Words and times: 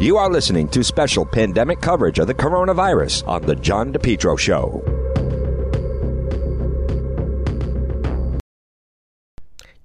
You 0.00 0.16
are 0.16 0.30
listening 0.30 0.66
to 0.68 0.82
special 0.82 1.26
pandemic 1.26 1.82
coverage 1.82 2.18
of 2.18 2.26
the 2.26 2.32
coronavirus 2.32 3.28
on 3.28 3.42
The 3.42 3.54
John 3.54 3.92
DePetro 3.92 4.38
Show. 4.38 4.82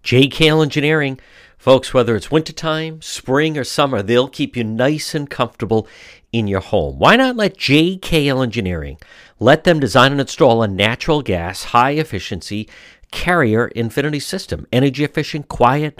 JKL 0.06 0.64
Engineering. 0.64 1.20
Folks, 1.58 1.94
whether 1.94 2.16
it's 2.16 2.32
wintertime, 2.32 3.02
spring, 3.02 3.58
or 3.58 3.66
summer, 3.66 4.02
they'll 4.02 4.30
keep 4.30 4.56
you 4.56 4.64
nice 4.64 5.14
and 5.14 5.30
comfortable 5.30 5.86
in 6.32 6.48
your 6.48 6.62
home. 6.62 6.98
Why 6.98 7.18
not 7.18 7.36
let 7.36 7.58
JKL 7.58 8.42
Engineering 8.42 8.98
let 9.38 9.66
them 9.66 9.82
design 9.82 10.14
and 10.14 10.22
install 10.22 10.64
a 10.64 10.68
natural 10.70 11.24
gas, 11.24 11.66
high 11.66 11.92
efficiency 11.92 12.70
carrier 13.12 13.68
infinity 13.68 14.22
system? 14.22 14.66
Energy 14.72 15.04
efficient, 15.04 15.50
quiet, 15.50 16.00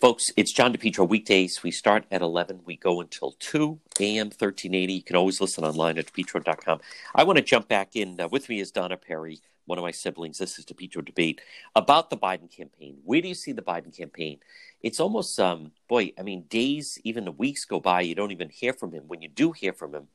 Folks, 0.00 0.30
it's 0.34 0.50
John 0.50 0.72
DePetro 0.72 1.06
weekdays. 1.06 1.62
We 1.62 1.70
start 1.70 2.06
at 2.10 2.22
11. 2.22 2.60
We 2.64 2.78
go 2.78 3.02
until 3.02 3.32
2 3.32 3.78
a.m. 4.00 4.28
1380. 4.28 4.94
You 4.94 5.02
can 5.02 5.14
always 5.14 5.42
listen 5.42 5.62
online 5.62 5.98
at 5.98 6.06
depetro.com. 6.06 6.80
I 7.14 7.22
want 7.24 7.36
to 7.36 7.44
jump 7.44 7.68
back 7.68 7.94
in. 7.94 8.18
Uh, 8.18 8.26
with 8.28 8.48
me 8.48 8.60
is 8.60 8.70
Donna 8.70 8.96
Perry, 8.96 9.40
one 9.66 9.76
of 9.76 9.82
my 9.82 9.90
siblings. 9.90 10.38
This 10.38 10.58
is 10.58 10.64
DePetro 10.64 11.04
Debate 11.04 11.42
about 11.76 12.08
the 12.08 12.16
Biden 12.16 12.50
campaign. 12.50 12.96
Where 13.04 13.20
do 13.20 13.28
you 13.28 13.34
see 13.34 13.52
the 13.52 13.60
Biden 13.60 13.94
campaign? 13.94 14.38
It's 14.82 15.00
almost, 15.00 15.38
um, 15.38 15.72
boy, 15.86 16.14
I 16.18 16.22
mean, 16.22 16.44
days, 16.48 16.98
even 17.04 17.26
the 17.26 17.32
weeks 17.32 17.66
go 17.66 17.78
by. 17.78 18.00
You 18.00 18.14
don't 18.14 18.32
even 18.32 18.48
hear 18.48 18.72
from 18.72 18.92
him. 18.92 19.04
When 19.06 19.20
you 19.20 19.28
do 19.28 19.52
hear 19.52 19.74
from 19.74 19.94
him, 19.94 20.08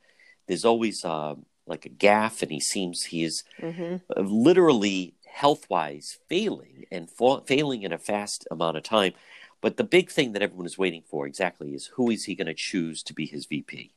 there's 0.48 0.66
always 0.66 1.06
uh, 1.06 1.36
like 1.68 1.86
a 1.86 1.90
gaffe, 1.90 2.42
and 2.42 2.52
he 2.52 2.60
seems 2.60 3.04
he 3.04 3.24
is 3.24 3.44
mm-hmm. 3.62 3.98
literally 4.18 5.14
health 5.28 5.70
wise 5.70 6.18
failing 6.28 6.86
and 6.92 7.12
fa- 7.12 7.42
failing 7.46 7.84
in 7.84 7.92
a 7.92 8.00
fast 8.00 8.48
amount 8.50 8.78
of 8.78 8.84
time. 8.84 9.14
But 9.62 9.78
the 9.78 9.84
big 9.84 10.12
thing 10.12 10.34
that 10.34 10.42
everyone 10.42 10.66
is 10.66 10.78
waiting 10.78 11.04
for 11.06 11.26
exactly 11.26 11.74
is 11.74 11.88
who 11.88 12.10
is 12.10 12.26
he 12.26 12.36
going 12.36 12.48
to 12.48 12.54
choose 12.54 13.02
to 13.04 13.14
be 13.14 13.26
his 13.26 13.46
VP? 13.46 13.92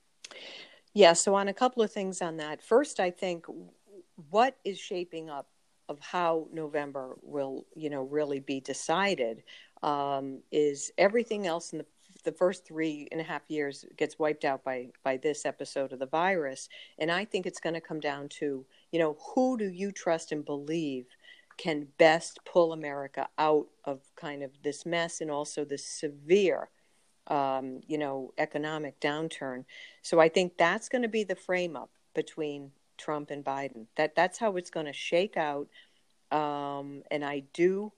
Yeah, 0.94 1.12
so 1.12 1.34
on 1.34 1.48
a 1.48 1.54
couple 1.54 1.82
of 1.82 1.92
things 1.92 2.22
on 2.22 2.38
that. 2.38 2.62
First, 2.62 3.00
I 3.00 3.10
think 3.10 3.46
what 4.30 4.56
is 4.64 4.78
shaping 4.78 5.30
up 5.30 5.48
of 5.88 5.98
how 6.00 6.48
November 6.52 7.16
will, 7.22 7.66
you 7.74 7.90
know, 7.90 8.02
really 8.02 8.40
be 8.40 8.60
decided 8.60 9.42
um, 9.82 10.40
is 10.50 10.90
everything 10.98 11.46
else 11.46 11.72
in 11.72 11.78
the 11.78 11.86
the 12.24 12.32
first 12.32 12.66
three 12.66 13.06
and 13.12 13.20
a 13.20 13.24
half 13.24 13.42
years 13.48 13.84
gets 13.96 14.18
wiped 14.18 14.44
out 14.44 14.64
by 14.64 14.88
by 15.02 15.16
this 15.16 15.46
episode 15.46 15.92
of 15.92 15.98
the 15.98 16.06
virus, 16.06 16.68
and 16.98 17.10
I 17.10 17.24
think 17.24 17.46
it's 17.46 17.60
going 17.60 17.74
to 17.74 17.80
come 17.80 18.00
down 18.00 18.28
to 18.40 18.66
you 18.92 18.98
know 18.98 19.16
who 19.34 19.56
do 19.56 19.68
you 19.68 19.92
trust 19.92 20.32
and 20.32 20.44
believe 20.44 21.06
can 21.58 21.88
best 21.98 22.38
pull 22.44 22.72
America 22.72 23.28
out 23.36 23.66
of 23.84 24.00
kind 24.16 24.42
of 24.42 24.50
this 24.62 24.86
mess 24.86 25.20
and 25.20 25.30
also 25.30 25.64
this 25.64 25.84
severe, 25.84 26.70
um, 27.26 27.80
you 27.86 27.98
know, 27.98 28.32
economic 28.38 28.98
downturn. 29.00 29.64
So 30.02 30.20
I 30.20 30.28
think 30.28 30.56
that's 30.56 30.88
going 30.88 31.02
to 31.02 31.08
be 31.08 31.24
the 31.24 31.34
frame 31.34 31.76
up 31.76 31.90
between 32.14 32.70
Trump 32.96 33.30
and 33.30 33.44
Biden. 33.44 33.86
That 33.96 34.14
that's 34.14 34.38
how 34.38 34.56
it's 34.56 34.70
going 34.70 34.86
to 34.86 34.92
shake 34.92 35.36
out. 35.36 35.68
Um, 36.30 37.02
and 37.10 37.24
I 37.24 37.42
do 37.52 37.92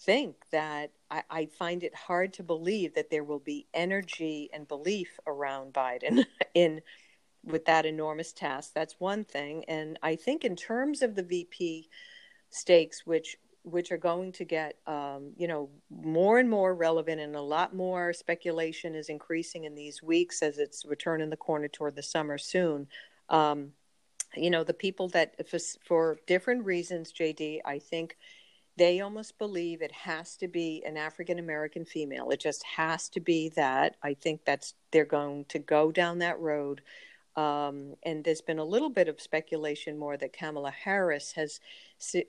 think 0.00 0.36
that 0.50 0.90
I, 1.10 1.22
I, 1.30 1.46
find 1.46 1.82
it 1.82 1.94
hard 1.94 2.32
to 2.34 2.42
believe 2.42 2.94
that 2.94 3.10
there 3.10 3.22
will 3.22 3.38
be 3.38 3.66
energy 3.72 4.48
and 4.52 4.66
belief 4.66 5.18
around 5.26 5.72
Biden 5.72 6.24
in 6.54 6.80
with 7.44 7.64
that 7.66 7.86
enormous 7.86 8.32
task. 8.32 8.72
That's 8.74 8.98
one 8.98 9.24
thing. 9.24 9.64
And 9.66 9.98
I 10.02 10.16
think 10.16 10.44
in 10.44 10.56
terms 10.56 11.02
of 11.02 11.14
the 11.14 11.22
VP 11.22 11.88
stakes, 12.50 13.06
which 13.06 13.36
which 13.64 13.92
are 13.92 13.98
going 13.98 14.32
to 14.32 14.44
get 14.44 14.76
um, 14.86 15.32
you 15.36 15.48
know 15.48 15.68
more 15.90 16.38
and 16.38 16.48
more 16.48 16.74
relevant 16.74 17.20
and 17.20 17.36
a 17.36 17.40
lot 17.40 17.74
more 17.74 18.12
speculation 18.12 18.94
is 18.94 19.08
increasing 19.08 19.64
in 19.64 19.74
these 19.74 20.02
weeks 20.02 20.42
as 20.42 20.58
it's 20.58 20.84
returning 20.86 21.30
the 21.30 21.36
corner 21.36 21.68
toward 21.68 21.94
the 21.96 22.02
summer 22.02 22.38
soon. 22.38 22.86
Um, 23.28 23.72
you 24.36 24.50
know 24.50 24.64
the 24.64 24.74
people 24.74 25.08
that 25.08 25.48
for, 25.48 25.58
for 25.86 26.18
different 26.26 26.64
reasons 26.64 27.12
jd 27.12 27.60
i 27.64 27.78
think 27.78 28.16
they 28.76 29.00
almost 29.00 29.38
believe 29.38 29.82
it 29.82 29.90
has 29.90 30.36
to 30.36 30.46
be 30.46 30.82
an 30.86 30.96
african 30.96 31.38
american 31.38 31.84
female. 31.84 32.30
It 32.30 32.40
just 32.40 32.62
has 32.64 33.08
to 33.10 33.20
be 33.20 33.48
that. 33.50 33.96
I 34.02 34.14
think 34.14 34.44
that's 34.44 34.74
they're 34.92 35.04
going 35.04 35.46
to 35.46 35.58
go 35.58 35.90
down 35.90 36.18
that 36.18 36.38
road 36.38 36.82
um, 37.38 37.94
and 38.02 38.24
there's 38.24 38.40
been 38.40 38.58
a 38.58 38.64
little 38.64 38.90
bit 38.90 39.06
of 39.06 39.20
speculation 39.20 39.96
more 39.96 40.16
that 40.16 40.32
Kamala 40.32 40.72
Harris 40.72 41.30
has 41.32 41.60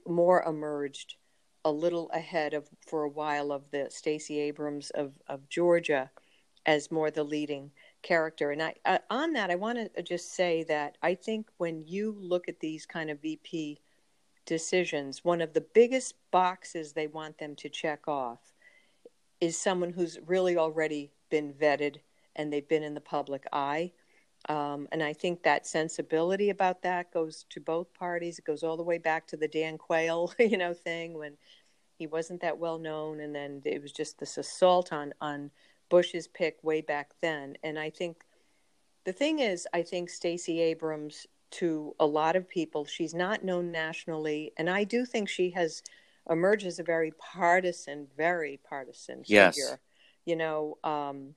more 0.08 0.44
emerged 0.44 1.16
a 1.66 1.72
little 1.72 2.12
ahead 2.12 2.54
of 2.54 2.70
for 2.86 3.04
a 3.04 3.10
while 3.10 3.52
of 3.52 3.64
the 3.72 3.88
Stacey 3.90 4.40
Abrams 4.40 4.92
of, 4.92 5.14
of 5.28 5.50
Georgia 5.50 6.12
as 6.68 6.92
more 6.92 7.10
the 7.10 7.24
leading 7.24 7.72
character. 8.04 8.52
And 8.52 8.62
I, 8.62 8.76
uh, 8.86 9.00
on 9.10 9.34
that, 9.34 9.50
I 9.50 9.56
want 9.56 9.96
to 9.96 10.04
just 10.04 10.36
say 10.36 10.64
that 10.66 11.00
I 11.02 11.16
think 11.16 11.48
when 11.58 11.82
you 11.88 12.16
look 12.20 12.48
at 12.48 12.60
these 12.60 12.86
kind 12.86 13.10
of 13.10 13.20
VP 13.20 13.80
decisions, 14.46 15.26
one 15.26 15.42
of 15.42 15.54
the 15.54 15.66
biggest 15.74 16.14
boxes 16.30 16.94
they 16.94 17.08
want 17.08 17.40
them 17.40 17.56
to 17.56 17.70
check 17.70 18.08
off 18.08 18.54
is 19.42 19.60
someone 19.60 19.90
who's 19.90 20.20
really 20.28 20.56
already 20.56 21.10
been 21.32 21.52
vetted 21.52 21.96
and 22.36 22.54
they've 22.54 22.70
been 22.70 22.84
in 22.84 22.94
the 22.94 23.02
public 23.02 23.48
eye. 23.52 23.92
Um, 24.48 24.88
and 24.92 25.04
I 25.04 25.14
think 25.14 25.44
that 25.44 25.68
sensibility 25.68 26.50
about 26.50 26.82
that 26.84 27.12
goes 27.12 27.46
to 27.50 27.60
both 27.60 27.94
parties. 27.94 28.40
It 28.40 28.46
goes 28.46 28.64
all 28.64 28.78
the 28.78 28.84
way 28.84 28.98
back 28.98 29.28
to 29.28 29.38
the 29.38 29.48
Dan 29.48 29.78
Quayle, 29.78 30.34
you 30.40 30.58
know, 30.58 30.74
thing 30.74 31.18
when 31.18 31.38
he 31.98 32.08
wasn't 32.08 32.42
that 32.42 32.58
well 32.58 32.80
known, 32.80 33.20
and 33.20 33.36
then 33.36 33.62
it 33.66 33.82
was 33.82 33.92
just 33.92 34.18
this 34.20 34.38
assault 34.38 34.94
on 34.94 35.14
on 35.20 35.52
Bush's 35.90 36.28
pick 36.28 36.58
way 36.64 36.82
back 36.82 37.12
then. 37.22 37.58
And 37.64 37.78
I 37.78 37.90
think 37.90 38.24
the 39.04 39.12
thing 39.12 39.40
is, 39.40 39.68
I 39.74 39.82
think 39.82 40.10
Stacey 40.10 40.62
Abrams, 40.62 41.28
to 41.52 41.96
a 42.00 42.06
lot 42.06 42.36
of 42.36 42.48
people, 42.48 42.86
she's 42.86 43.14
not 43.14 43.44
known 43.44 43.72
nationally, 43.72 44.54
and 44.58 44.70
I 44.70 44.86
do 44.86 45.06
think 45.06 45.28
she 45.28 45.50
has 45.52 45.84
emerged 46.30 46.66
as 46.66 46.80
a 46.80 46.84
very 46.84 47.12
partisan, 47.12 48.08
very 48.16 48.60
partisan 48.68 49.24
yes. 49.26 49.56
figure. 49.56 49.80
You 50.26 50.38
know. 50.38 50.78
Um, 50.84 51.36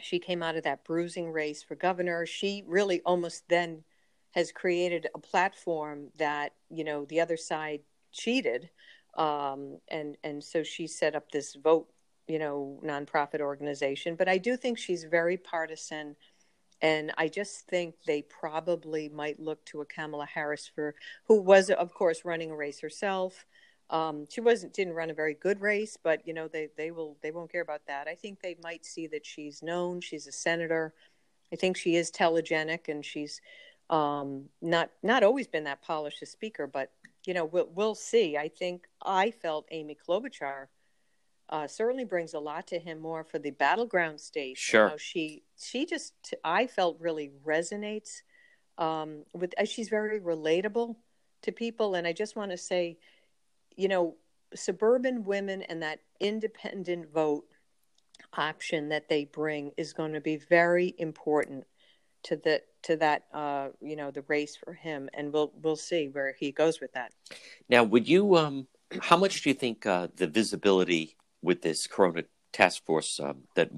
she 0.00 0.18
came 0.18 0.42
out 0.42 0.56
of 0.56 0.64
that 0.64 0.84
bruising 0.84 1.30
race 1.30 1.62
for 1.62 1.74
governor. 1.74 2.26
She 2.26 2.64
really 2.66 3.00
almost 3.02 3.48
then 3.48 3.84
has 4.32 4.52
created 4.52 5.08
a 5.14 5.18
platform 5.18 6.08
that 6.18 6.52
you 6.70 6.84
know 6.84 7.04
the 7.04 7.20
other 7.20 7.36
side 7.36 7.80
cheated, 8.12 8.70
um, 9.16 9.78
and 9.88 10.16
and 10.22 10.42
so 10.42 10.62
she 10.62 10.86
set 10.86 11.16
up 11.16 11.30
this 11.30 11.54
vote 11.54 11.88
you 12.26 12.38
know 12.38 12.80
nonprofit 12.84 13.40
organization. 13.40 14.14
But 14.16 14.28
I 14.28 14.38
do 14.38 14.56
think 14.56 14.78
she's 14.78 15.04
very 15.04 15.36
partisan, 15.36 16.16
and 16.80 17.12
I 17.18 17.28
just 17.28 17.66
think 17.66 17.94
they 18.06 18.22
probably 18.22 19.08
might 19.08 19.40
look 19.40 19.64
to 19.66 19.80
a 19.80 19.86
Kamala 19.86 20.26
Harris 20.26 20.70
for 20.72 20.94
who 21.24 21.40
was, 21.40 21.70
of 21.70 21.94
course, 21.94 22.24
running 22.24 22.50
a 22.50 22.56
race 22.56 22.80
herself. 22.80 23.46
Um, 23.90 24.26
she 24.28 24.40
wasn't 24.40 24.74
didn't 24.74 24.94
run 24.94 25.10
a 25.10 25.14
very 25.14 25.34
good 25.34 25.60
race, 25.60 25.96
but 26.02 26.26
you 26.26 26.34
know 26.34 26.46
they 26.46 26.68
they 26.76 26.90
will 26.90 27.16
they 27.22 27.30
won't 27.30 27.50
care 27.50 27.62
about 27.62 27.86
that. 27.86 28.06
I 28.06 28.14
think 28.14 28.40
they 28.40 28.56
might 28.62 28.84
see 28.84 29.06
that 29.08 29.24
she's 29.24 29.62
known. 29.62 30.00
She's 30.00 30.26
a 30.26 30.32
senator. 30.32 30.92
I 31.52 31.56
think 31.56 31.76
she 31.76 31.96
is 31.96 32.10
telegenic, 32.10 32.88
and 32.88 33.04
she's 33.04 33.40
um, 33.88 34.44
not 34.60 34.90
not 35.02 35.22
always 35.22 35.46
been 35.46 35.64
that 35.64 35.82
polished 35.82 36.20
a 36.20 36.26
speaker. 36.26 36.66
But 36.66 36.92
you 37.26 37.32
know 37.32 37.46
we'll, 37.46 37.68
we'll 37.74 37.94
see. 37.94 38.36
I 38.36 38.48
think 38.48 38.86
I 39.02 39.30
felt 39.30 39.66
Amy 39.70 39.96
Klobuchar 40.06 40.66
uh, 41.48 41.66
certainly 41.66 42.04
brings 42.04 42.34
a 42.34 42.38
lot 42.38 42.66
to 42.66 42.78
him 42.78 43.00
more 43.00 43.24
for 43.24 43.38
the 43.38 43.52
battleground 43.52 44.20
states. 44.20 44.60
Sure, 44.60 44.84
you 44.84 44.90
know, 44.90 44.96
she 44.98 45.42
she 45.58 45.86
just 45.86 46.12
I 46.44 46.66
felt 46.66 47.00
really 47.00 47.30
resonates 47.42 48.20
um, 48.76 49.24
with. 49.32 49.54
Uh, 49.58 49.64
she's 49.64 49.88
very 49.88 50.20
relatable 50.20 50.96
to 51.40 51.52
people, 51.52 51.94
and 51.94 52.06
I 52.06 52.12
just 52.12 52.36
want 52.36 52.50
to 52.50 52.58
say 52.58 52.98
you 53.78 53.88
know, 53.88 54.16
suburban 54.54 55.24
women 55.24 55.62
and 55.62 55.82
that 55.82 56.00
independent 56.20 57.12
vote 57.12 57.44
option 58.36 58.88
that 58.88 59.08
they 59.08 59.24
bring 59.24 59.70
is 59.76 59.92
going 59.92 60.12
to 60.12 60.20
be 60.20 60.36
very 60.36 60.94
important 60.98 61.64
to 62.24 62.36
the 62.36 62.60
to 62.82 62.96
that 62.96 63.24
uh, 63.32 63.68
you 63.80 63.94
know 63.94 64.10
the 64.10 64.22
race 64.22 64.56
for 64.56 64.72
him, 64.72 65.08
and 65.14 65.32
we'll 65.32 65.52
we'll 65.62 65.76
see 65.76 66.08
where 66.08 66.34
he 66.38 66.50
goes 66.50 66.80
with 66.80 66.92
that. 66.92 67.12
Now, 67.68 67.84
would 67.84 68.08
you? 68.08 68.36
Um, 68.36 68.66
how 69.00 69.16
much 69.16 69.42
do 69.42 69.50
you 69.50 69.54
think 69.54 69.86
uh, 69.86 70.08
the 70.16 70.26
visibility 70.26 71.16
with 71.40 71.62
this 71.62 71.86
Corona 71.86 72.24
task 72.52 72.84
force 72.84 73.20
um, 73.20 73.44
that 73.54 73.70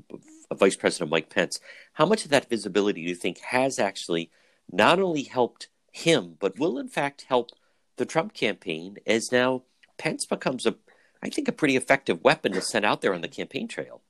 Vice 0.55 0.76
President 0.76 1.11
Mike 1.11 1.29
Pence? 1.29 1.61
How 1.93 2.06
much 2.06 2.25
of 2.25 2.31
that 2.31 2.49
visibility 2.49 3.03
do 3.03 3.08
you 3.08 3.14
think 3.14 3.38
has 3.41 3.79
actually 3.79 4.31
not 4.73 4.99
only 4.99 5.25
helped 5.25 5.69
him, 5.93 6.37
but 6.41 6.58
will 6.58 6.79
in 6.79 6.88
fact 6.88 7.26
help 7.29 7.50
the 7.96 8.06
Trump 8.06 8.32
campaign 8.32 8.96
as 9.06 9.31
now 9.31 9.64
Pence 10.00 10.25
becomes 10.25 10.64
a, 10.64 10.76
I 11.23 11.29
think, 11.29 11.47
a 11.47 11.52
pretty 11.52 11.76
effective 11.76 12.25
weapon 12.25 12.52
to 12.52 12.62
send 12.62 12.87
out 12.87 13.02
there 13.02 13.12
on 13.12 13.20
the 13.20 13.29
campaign 13.29 13.69
trail. 13.69 14.00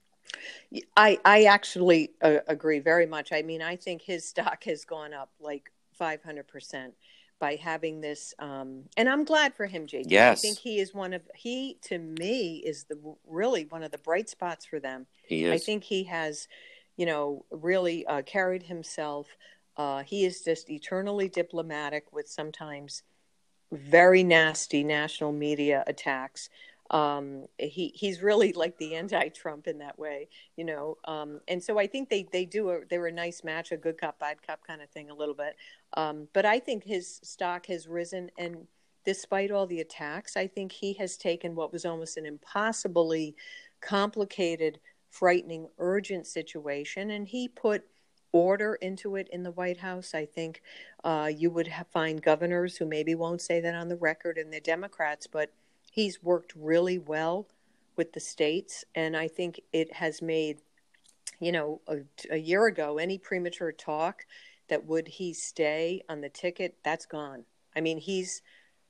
I 0.96 1.18
I 1.24 1.44
actually 1.44 2.12
uh, 2.22 2.38
agree 2.46 2.78
very 2.78 3.06
much. 3.06 3.32
I 3.32 3.42
mean, 3.42 3.60
I 3.60 3.74
think 3.74 4.02
his 4.02 4.24
stock 4.24 4.62
has 4.64 4.84
gone 4.84 5.12
up 5.12 5.30
like 5.40 5.72
500 5.98 6.46
percent 6.46 6.94
by 7.40 7.56
having 7.56 8.00
this 8.00 8.34
um, 8.38 8.84
and 8.96 9.08
i'm 9.08 9.24
glad 9.24 9.54
for 9.54 9.66
him 9.66 9.86
jt 9.86 10.04
yes 10.06 10.38
i 10.38 10.40
think 10.40 10.58
he 10.58 10.78
is 10.78 10.94
one 10.94 11.12
of 11.14 11.22
he 11.34 11.78
to 11.80 11.98
me 11.98 12.62
is 12.64 12.84
the 12.84 12.98
really 13.26 13.64
one 13.64 13.82
of 13.82 13.90
the 13.90 13.98
bright 13.98 14.28
spots 14.28 14.66
for 14.66 14.78
them. 14.78 15.06
He 15.26 15.46
is. 15.46 15.60
i 15.60 15.64
think 15.64 15.82
he 15.82 16.04
has 16.04 16.46
you 16.96 17.06
know 17.06 17.44
really 17.50 18.06
uh, 18.06 18.22
carried 18.22 18.62
himself. 18.62 19.26
Uh, 19.76 20.02
he 20.02 20.26
is 20.26 20.42
just 20.42 20.68
eternally 20.68 21.28
diplomatic 21.28 22.12
with 22.12 22.28
sometimes 22.28 23.02
very 23.72 24.22
nasty 24.22 24.82
national 24.82 25.32
media 25.32 25.84
attacks. 25.86 26.50
Um, 26.90 27.46
he 27.58 27.92
he's 27.94 28.20
really 28.20 28.52
like 28.52 28.76
the 28.78 28.96
anti-Trump 28.96 29.68
in 29.68 29.78
that 29.78 29.98
way, 29.98 30.28
you 30.56 30.64
know. 30.64 30.98
Um, 31.04 31.40
and 31.46 31.62
so 31.62 31.78
I 31.78 31.86
think 31.86 32.08
they 32.08 32.26
they 32.32 32.44
do 32.44 32.70
a 32.70 32.80
they're 32.88 33.06
a 33.06 33.12
nice 33.12 33.44
match, 33.44 33.70
a 33.70 33.76
good 33.76 33.98
cop 33.98 34.18
bad 34.18 34.42
cop 34.44 34.66
kind 34.66 34.82
of 34.82 34.90
thing, 34.90 35.08
a 35.08 35.14
little 35.14 35.34
bit. 35.34 35.56
Um, 35.94 36.26
but 36.32 36.44
I 36.44 36.58
think 36.58 36.82
his 36.82 37.20
stock 37.22 37.66
has 37.66 37.86
risen, 37.86 38.30
and 38.36 38.66
despite 39.04 39.52
all 39.52 39.66
the 39.66 39.80
attacks, 39.80 40.36
I 40.36 40.48
think 40.48 40.72
he 40.72 40.92
has 40.94 41.16
taken 41.16 41.54
what 41.54 41.72
was 41.72 41.84
almost 41.84 42.16
an 42.16 42.26
impossibly 42.26 43.36
complicated, 43.80 44.80
frightening, 45.10 45.68
urgent 45.78 46.26
situation, 46.26 47.10
and 47.10 47.28
he 47.28 47.46
put 47.46 47.84
order 48.32 48.74
into 48.76 49.16
it 49.16 49.28
in 49.32 49.42
the 49.42 49.50
White 49.50 49.78
House. 49.78 50.14
I 50.14 50.26
think 50.26 50.62
uh, 51.04 51.30
you 51.34 51.50
would 51.50 51.68
have, 51.68 51.86
find 51.88 52.22
governors 52.22 52.76
who 52.76 52.86
maybe 52.86 53.14
won't 53.14 53.40
say 53.40 53.60
that 53.60 53.74
on 53.74 53.88
the 53.88 53.96
record 53.96 54.38
and 54.38 54.52
they're 54.52 54.60
Democrats, 54.60 55.26
but 55.26 55.52
he's 55.90 56.22
worked 56.22 56.52
really 56.54 56.98
well 56.98 57.48
with 57.96 58.12
the 58.12 58.20
states. 58.20 58.84
And 58.94 59.16
I 59.16 59.28
think 59.28 59.60
it 59.72 59.94
has 59.94 60.22
made, 60.22 60.60
you 61.40 61.52
know, 61.52 61.80
a, 61.88 61.98
a 62.30 62.38
year 62.38 62.66
ago, 62.66 62.98
any 62.98 63.18
premature 63.18 63.72
talk 63.72 64.24
that 64.68 64.86
would 64.86 65.08
he 65.08 65.34
stay 65.34 66.02
on 66.08 66.20
the 66.20 66.28
ticket, 66.28 66.76
that's 66.84 67.06
gone. 67.06 67.44
I 67.74 67.80
mean, 67.80 67.98
he's 67.98 68.42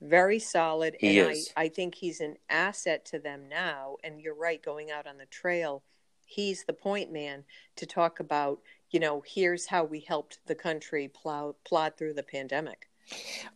very 0.03 0.39
solid. 0.39 0.97
He 0.99 1.19
and 1.19 1.33
is. 1.33 1.53
I, 1.57 1.65
I 1.65 1.69
think 1.69 1.95
he's 1.95 2.21
an 2.21 2.37
asset 2.49 3.05
to 3.07 3.19
them 3.19 3.49
now. 3.49 3.97
And 4.05 4.21
you're 4.21 4.35
right, 4.35 4.63
going 4.63 4.91
out 4.91 5.07
on 5.07 5.19
the 5.19 5.27
trail, 5.27 5.83
he's 6.25 6.65
the 6.65 6.73
point 6.73 7.13
man 7.13 7.45
to 7.77 7.87
talk 7.87 8.21
about 8.21 8.61
you 8.91 9.01
know, 9.01 9.23
here's 9.27 9.67
how 9.67 9.85
we 9.85 10.01
helped 10.01 10.39
the 10.47 10.55
country 10.55 11.09
plow 11.09 11.55
plod 11.65 11.97
through 11.97 12.15
the 12.15 12.23
pandemic. 12.23 12.89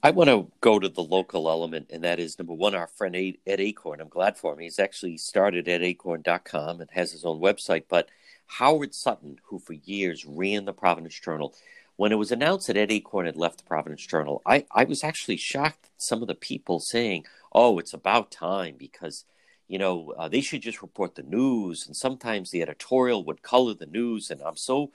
I 0.03 0.11
want 0.11 0.31
to 0.31 0.51
go 0.61 0.79
to 0.79 0.89
the 0.89 1.03
local 1.03 1.49
element, 1.49 1.91
and 1.93 2.03
that 2.03 2.19
is 2.19 2.39
number 2.39 2.55
one, 2.55 2.75
our 2.75 2.89
friend 2.89 3.15
Ed 3.15 3.59
Achorn. 3.59 4.01
I'm 4.01 4.09
glad 4.09 4.37
for 4.37 4.53
him. 4.53 4.59
He's 4.59 4.79
actually 4.79 5.17
started 5.17 5.69
at 5.69 5.83
acorn.com 5.83 6.81
and 6.81 6.91
has 6.91 7.13
his 7.13 7.25
own 7.25 7.41
website. 7.41 7.85
But 7.89 8.09
Howard 8.47 8.95
Sutton, 8.95 9.39
who 9.45 9.59
for 9.59 9.75
years 9.75 10.25
ran 10.25 10.65
the 10.65 10.73
Providence 10.73 11.19
Journal, 11.19 11.55
when 11.97 12.13
it 12.13 12.17
was 12.17 12.33
announced 12.33 12.67
that 12.67 12.77
Ed 12.77 12.91
Achorn 12.91 13.27
had 13.27 13.37
left 13.37 13.59
the 13.59 13.65
Providence 13.65 14.05
Journal, 14.05 14.43
I, 14.45 14.67
I 14.73 14.85
was 14.85 15.05
actually 15.05 15.37
shocked 15.37 15.85
at 15.85 16.03
some 16.03 16.23
of 16.23 16.29
the 16.29 16.35
people 16.35 16.81
saying, 16.81 17.25
oh, 17.53 17.79
it's 17.79 17.95
about 17.95 18.33
time 18.33 18.75
because, 18.77 19.25
you 19.69 19.79
know, 19.79 20.13
uh, 20.19 20.29
they 20.29 20.41
should 20.41 20.63
just 20.63 20.83
report 20.83 21.15
the 21.15 21.23
news. 21.23 21.87
And 21.87 21.97
sometimes 21.97 22.51
the 22.51 22.63
editorial 22.63 23.25
would 23.25 23.43
color 23.43 23.75
the 23.75 23.87
news. 23.87 24.31
And 24.31 24.43
I'm 24.43 24.57
so 24.57 24.91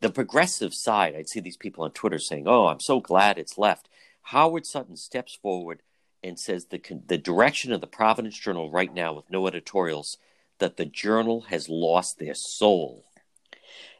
the 0.00 0.10
progressive 0.10 0.74
side, 0.74 1.14
I'd 1.14 1.28
see 1.28 1.40
these 1.40 1.56
people 1.56 1.84
on 1.84 1.92
Twitter 1.92 2.18
saying, 2.18 2.46
"Oh, 2.46 2.66
I'm 2.66 2.80
so 2.80 3.00
glad 3.00 3.38
it's 3.38 3.58
left." 3.58 3.88
Howard 4.22 4.66
Sutton 4.66 4.96
steps 4.96 5.34
forward 5.34 5.82
and 6.22 6.38
says 6.38 6.66
the 6.66 6.80
the 7.06 7.18
direction 7.18 7.72
of 7.72 7.80
the 7.80 7.86
Providence 7.86 8.38
Journal 8.38 8.70
right 8.70 8.92
now, 8.92 9.12
with 9.12 9.30
no 9.30 9.46
editorials, 9.46 10.18
that 10.58 10.76
the 10.76 10.86
journal 10.86 11.42
has 11.42 11.68
lost 11.68 12.18
their 12.18 12.34
soul. 12.34 13.04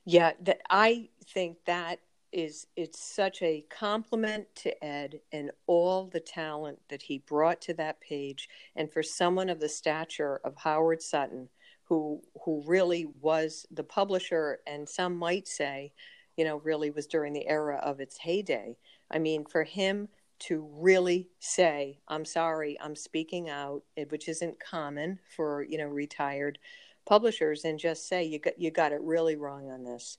Yeah, 0.05 0.32
that 0.41 0.61
I 0.69 1.08
think 1.26 1.64
that 1.67 2.00
is 2.32 2.67
it's 2.75 3.00
such 3.00 3.40
a 3.43 3.64
compliment 3.70 4.47
to 4.56 4.85
Ed 4.85 5.20
and 5.31 5.52
all 5.67 6.06
the 6.06 6.20
talent 6.20 6.81
that 6.88 7.02
he 7.02 7.19
brought 7.19 7.61
to 7.62 7.75
that 7.75 8.00
page, 8.00 8.49
and 8.75 8.93
for 8.93 9.02
someone 9.02 9.49
of 9.49 9.61
the 9.61 9.69
stature 9.69 10.40
of 10.44 10.56
Howard 10.56 11.00
Sutton 11.00 11.49
who 11.85 12.23
who 12.45 12.63
really 12.67 13.07
was 13.21 13.67
the 13.71 13.85
publisher, 13.85 14.61
and 14.67 14.89
some 14.89 15.17
might 15.17 15.47
say, 15.47 15.93
you 16.37 16.45
know, 16.45 16.57
really 16.59 16.91
was 16.91 17.07
during 17.07 17.33
the 17.33 17.47
era 17.47 17.77
of 17.83 18.01
its 18.01 18.19
heyday. 18.19 18.77
I 19.11 19.19
mean, 19.19 19.45
for 19.45 19.65
him 19.65 20.09
to 20.41 20.69
really 20.73 21.29
say, 21.39 22.01
"I'm 22.09 22.25
sorry, 22.25 22.79
I'm 22.81 22.97
speaking 22.97 23.49
out," 23.49 23.83
which 24.09 24.29
isn't 24.29 24.61
common 24.61 25.21
for 25.37 25.62
you 25.62 25.79
know 25.79 25.87
retired 25.87 26.59
publishers, 27.07 27.64
and 27.64 27.79
just 27.79 28.09
say 28.09 28.25
you 28.25 28.38
got 28.38 28.59
you 28.59 28.71
got 28.71 28.93
it 28.93 29.00
really 29.03 29.37
wrong 29.37 29.71
on 29.71 29.85
this. 29.85 30.19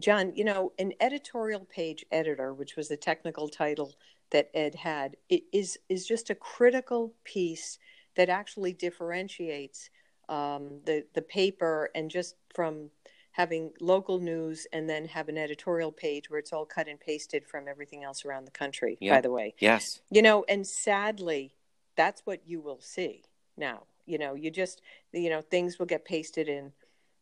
John, 0.00 0.34
you 0.34 0.44
know, 0.44 0.72
an 0.78 0.92
editorial 1.00 1.64
page 1.66 2.04
editor, 2.10 2.52
which 2.52 2.76
was 2.76 2.88
the 2.88 2.96
technical 2.96 3.48
title 3.48 3.94
that 4.30 4.50
Ed 4.54 4.74
had, 4.74 5.16
is 5.30 5.78
is 5.88 6.06
just 6.06 6.30
a 6.30 6.34
critical 6.34 7.14
piece 7.24 7.78
that 8.16 8.28
actually 8.28 8.72
differentiates 8.72 9.90
um, 10.28 10.80
the 10.84 11.04
the 11.14 11.22
paper 11.22 11.90
and 11.94 12.10
just 12.10 12.36
from 12.54 12.90
having 13.32 13.72
local 13.80 14.20
news 14.20 14.66
and 14.72 14.88
then 14.88 15.06
have 15.06 15.28
an 15.28 15.36
editorial 15.36 15.90
page 15.90 16.30
where 16.30 16.38
it's 16.38 16.52
all 16.52 16.64
cut 16.64 16.86
and 16.86 17.00
pasted 17.00 17.44
from 17.44 17.66
everything 17.66 18.04
else 18.04 18.24
around 18.24 18.44
the 18.44 18.50
country 18.50 18.96
by 19.14 19.20
the 19.20 19.30
way. 19.30 19.54
Yes. 19.58 20.00
You 20.10 20.22
know 20.22 20.44
and 20.48 20.66
sadly 20.66 21.54
that's 21.96 22.22
what 22.24 22.46
you 22.46 22.60
will 22.60 22.80
see 22.80 23.24
now. 23.56 23.84
You 24.06 24.18
know 24.18 24.34
you 24.34 24.50
just 24.50 24.82
you 25.12 25.30
know 25.30 25.40
things 25.40 25.78
will 25.78 25.86
get 25.86 26.04
pasted 26.04 26.48
in 26.48 26.72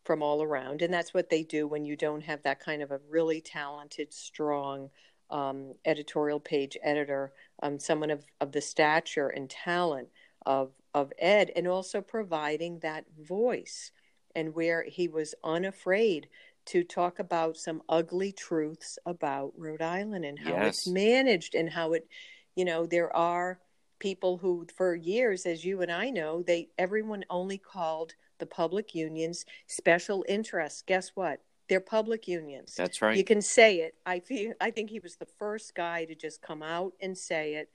from 0.05 0.23
all 0.23 0.43
around 0.43 0.83
and 0.83 0.93
that's 0.93 1.15
what 1.15 1.31
they 1.31 1.45
do 1.45 1.67
when 1.67 1.85
you 1.85 1.97
don't 1.97 2.23
have 2.23 2.43
that 2.43 2.61
kind 2.61 2.83
of 2.83 2.91
a 2.91 3.01
really 3.09 3.41
talented 3.41 4.13
strong 4.13 4.91
um, 5.33 5.75
editorial 5.85 6.39
page 6.39 6.77
editor. 6.83 7.33
Um, 7.63 7.79
someone 7.79 8.11
of, 8.11 8.25
of 8.41 8.53
the 8.53 8.61
stature 8.61 9.29
and 9.29 9.49
talent 9.49 10.09
of 10.47 10.71
of 10.95 11.13
Ed 11.19 11.51
and 11.57 11.67
also 11.67 12.01
providing 12.01 12.81
that 12.81 13.05
voice 13.19 13.93
and 14.35 14.55
where 14.55 14.85
he 14.85 15.09
was 15.09 15.35
unafraid 15.43 16.29
to 16.67 16.85
talk 16.85 17.19
about 17.19 17.57
some 17.57 17.83
ugly 17.89 18.33
truths 18.33 18.99
about 19.07 19.53
Rhode 19.57 19.83
Island 19.83 20.25
and 20.25 20.39
how 20.39 20.51
yes. 20.51 20.69
it's 20.69 20.89
managed 20.89 21.55
and 21.55 21.71
how 21.71 21.93
it 21.93 22.07
you 22.55 22.65
know 22.65 22.87
there 22.87 23.15
are 23.15 23.59
people 23.99 24.37
who 24.37 24.67
for 24.77 24.95
years 24.95 25.47
as 25.47 25.65
you 25.65 25.81
and 25.81 25.91
I 25.91 26.11
know 26.11 26.43
they 26.43 26.69
everyone 26.79 27.25
only 27.31 27.59
called 27.59 28.15
the 28.39 28.47
public 28.47 28.95
unions 28.95 29.45
special 29.67 30.25
interests. 30.29 30.83
Guess 30.83 31.13
what? 31.15 31.41
They're 31.69 31.81
public 31.81 32.27
unions. 32.27 32.75
That's 32.77 33.01
right. 33.01 33.17
You 33.17 33.25
can 33.25 33.41
say 33.41 33.77
it. 33.81 33.95
I 34.05 34.21
feel 34.21 34.53
i 34.61 34.71
think 34.71 34.91
he 34.91 35.01
was 35.01 35.17
the 35.17 35.29
first 35.39 35.75
guy 35.75 36.05
to 36.05 36.15
just 36.15 36.43
come 36.43 36.63
out 36.63 36.93
and 37.01 37.17
say 37.17 37.55
it 37.55 37.71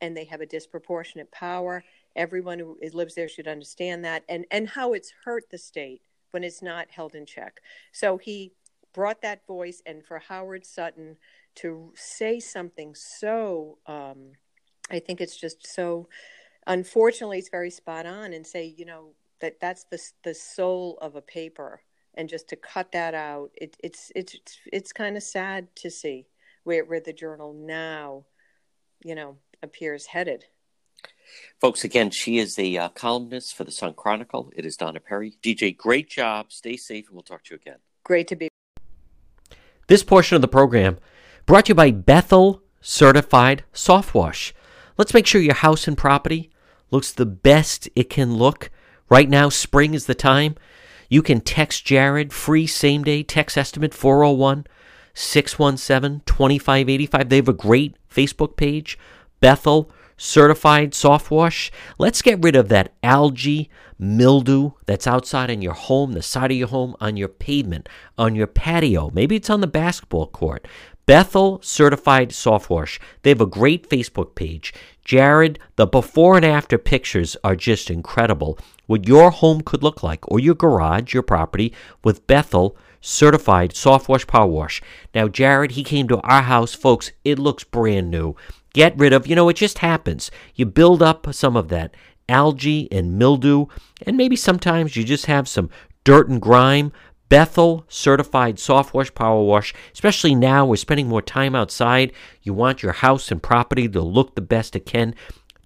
and 0.00 0.16
they 0.16 0.24
have 0.24 0.40
a 0.40 0.46
disproportionate 0.46 1.30
power 1.30 1.84
everyone 2.16 2.58
who 2.58 2.78
lives 2.92 3.14
there 3.14 3.28
should 3.28 3.48
understand 3.48 4.04
that 4.04 4.24
and 4.28 4.44
and 4.50 4.68
how 4.68 4.92
it's 4.92 5.12
hurt 5.24 5.44
the 5.50 5.58
state 5.58 6.02
when 6.32 6.44
it's 6.44 6.62
not 6.62 6.90
held 6.90 7.14
in 7.14 7.26
check 7.26 7.60
so 7.92 8.16
he 8.18 8.52
brought 8.92 9.22
that 9.22 9.46
voice, 9.46 9.82
and 9.86 10.04
for 10.04 10.18
Howard 10.18 10.66
Sutton 10.66 11.16
to 11.56 11.92
say 11.94 12.40
something 12.40 12.94
so, 12.94 13.78
um, 13.86 14.32
I 14.90 14.98
think 14.98 15.20
it's 15.20 15.36
just 15.36 15.66
so. 15.66 16.08
Unfortunately, 16.66 17.38
it's 17.38 17.48
very 17.48 17.70
spot 17.70 18.06
on, 18.06 18.32
and 18.32 18.46
say, 18.46 18.74
you 18.76 18.84
know, 18.84 19.10
that 19.40 19.60
that's 19.60 19.84
the 19.84 20.00
the 20.24 20.34
soul 20.34 20.98
of 21.00 21.16
a 21.16 21.22
paper, 21.22 21.82
and 22.14 22.28
just 22.28 22.48
to 22.48 22.56
cut 22.56 22.92
that 22.92 23.14
out, 23.14 23.50
it, 23.54 23.76
it's 23.82 24.12
it's 24.14 24.34
it's 24.34 24.58
it's 24.72 24.92
kind 24.92 25.16
of 25.16 25.22
sad 25.22 25.74
to 25.76 25.90
see 25.90 26.26
where 26.64 26.84
where 26.84 27.00
the 27.00 27.12
journal 27.12 27.52
now, 27.52 28.24
you 29.04 29.14
know, 29.14 29.36
appears 29.62 30.06
headed. 30.06 30.46
Folks, 31.60 31.84
again, 31.84 32.10
she 32.10 32.38
is 32.38 32.58
a 32.58 32.76
uh, 32.76 32.88
columnist 32.90 33.54
for 33.54 33.64
the 33.64 33.70
Sun 33.70 33.94
Chronicle. 33.94 34.50
It 34.56 34.64
is 34.64 34.76
Donna 34.76 35.00
Perry. 35.00 35.34
DJ, 35.42 35.76
great 35.76 36.08
job. 36.08 36.52
Stay 36.52 36.76
safe, 36.76 37.06
and 37.08 37.14
we'll 37.14 37.22
talk 37.22 37.44
to 37.44 37.54
you 37.54 37.60
again. 37.60 37.78
Great 38.02 38.28
to 38.28 38.36
be. 38.36 38.48
This 39.88 40.02
portion 40.02 40.36
of 40.36 40.42
the 40.42 40.48
program 40.48 40.98
brought 41.46 41.66
to 41.66 41.70
you 41.70 41.74
by 41.74 41.90
Bethel 41.90 42.62
Certified 42.80 43.64
Soft 43.72 44.14
Wash. 44.14 44.54
Let's 44.96 45.12
make 45.12 45.26
sure 45.26 45.40
your 45.40 45.54
house 45.54 45.86
and 45.86 45.98
property 45.98 46.50
looks 46.90 47.12
the 47.12 47.26
best 47.26 47.88
it 47.94 48.08
can 48.08 48.34
look. 48.34 48.70
Right 49.08 49.28
now, 49.28 49.48
spring 49.48 49.94
is 49.94 50.06
the 50.06 50.14
time. 50.14 50.56
You 51.08 51.22
can 51.22 51.40
text 51.40 51.84
Jared, 51.84 52.32
free 52.32 52.66
same 52.66 53.02
day 53.02 53.22
text 53.22 53.58
estimate 53.58 53.92
401 53.92 54.66
617 55.12 56.22
2585. 56.24 57.28
They 57.28 57.36
have 57.36 57.48
a 57.48 57.52
great 57.52 57.96
Facebook 58.08 58.56
page, 58.56 58.98
Bethel 59.40 59.90
certified 60.20 60.92
soft 60.94 61.30
wash. 61.30 61.72
Let's 61.98 62.20
get 62.20 62.42
rid 62.42 62.54
of 62.54 62.68
that 62.68 62.92
algae 63.02 63.70
mildew 63.98 64.72
that's 64.84 65.06
outside 65.06 65.48
in 65.48 65.62
your 65.62 65.72
home, 65.72 66.12
the 66.12 66.22
side 66.22 66.50
of 66.50 66.58
your 66.58 66.68
home, 66.68 66.94
on 67.00 67.16
your 67.16 67.28
pavement, 67.28 67.88
on 68.18 68.34
your 68.34 68.46
patio. 68.46 69.10
Maybe 69.14 69.36
it's 69.36 69.48
on 69.48 69.62
the 69.62 69.66
basketball 69.66 70.26
court. 70.26 70.68
Bethel 71.06 71.58
Certified 71.62 72.32
Soft 72.32 72.68
Wash. 72.68 73.00
They 73.22 73.30
have 73.30 73.40
a 73.40 73.46
great 73.46 73.88
Facebook 73.88 74.34
page. 74.34 74.74
Jared, 75.04 75.58
the 75.76 75.86
before 75.86 76.36
and 76.36 76.44
after 76.44 76.76
pictures 76.76 77.36
are 77.42 77.56
just 77.56 77.90
incredible. 77.90 78.58
What 78.86 79.08
your 79.08 79.30
home 79.30 79.62
could 79.62 79.82
look 79.82 80.02
like, 80.02 80.30
or 80.30 80.38
your 80.38 80.54
garage, 80.54 81.14
your 81.14 81.22
property, 81.22 81.72
with 82.04 82.26
Bethel 82.26 82.76
Certified 83.00 83.74
Soft 83.74 84.08
Wash 84.08 84.26
Power 84.26 84.46
Wash. 84.46 84.82
Now, 85.14 85.28
Jared, 85.28 85.72
he 85.72 85.82
came 85.82 86.06
to 86.08 86.20
our 86.20 86.42
house, 86.42 86.74
folks. 86.74 87.10
It 87.24 87.38
looks 87.38 87.64
brand 87.64 88.10
new 88.10 88.36
get 88.72 88.96
rid 88.98 89.12
of, 89.12 89.26
you 89.26 89.34
know, 89.34 89.48
it 89.48 89.56
just 89.56 89.78
happens. 89.78 90.30
You 90.54 90.66
build 90.66 91.02
up 91.02 91.32
some 91.34 91.56
of 91.56 91.68
that 91.68 91.94
algae 92.28 92.88
and 92.92 93.18
mildew, 93.18 93.66
and 94.06 94.16
maybe 94.16 94.36
sometimes 94.36 94.96
you 94.96 95.04
just 95.04 95.26
have 95.26 95.48
some 95.48 95.70
dirt 96.04 96.28
and 96.28 96.40
grime. 96.40 96.92
Bethel 97.28 97.84
certified 97.88 98.58
soft 98.58 98.92
wash 98.92 99.14
power 99.14 99.42
wash, 99.42 99.72
especially 99.92 100.34
now 100.34 100.66
we're 100.66 100.76
spending 100.76 101.06
more 101.06 101.22
time 101.22 101.54
outside. 101.54 102.12
You 102.42 102.52
want 102.54 102.82
your 102.82 102.92
house 102.92 103.30
and 103.30 103.40
property 103.40 103.88
to 103.88 104.00
look 104.00 104.34
the 104.34 104.40
best 104.40 104.74
it 104.74 104.84
can. 104.84 105.14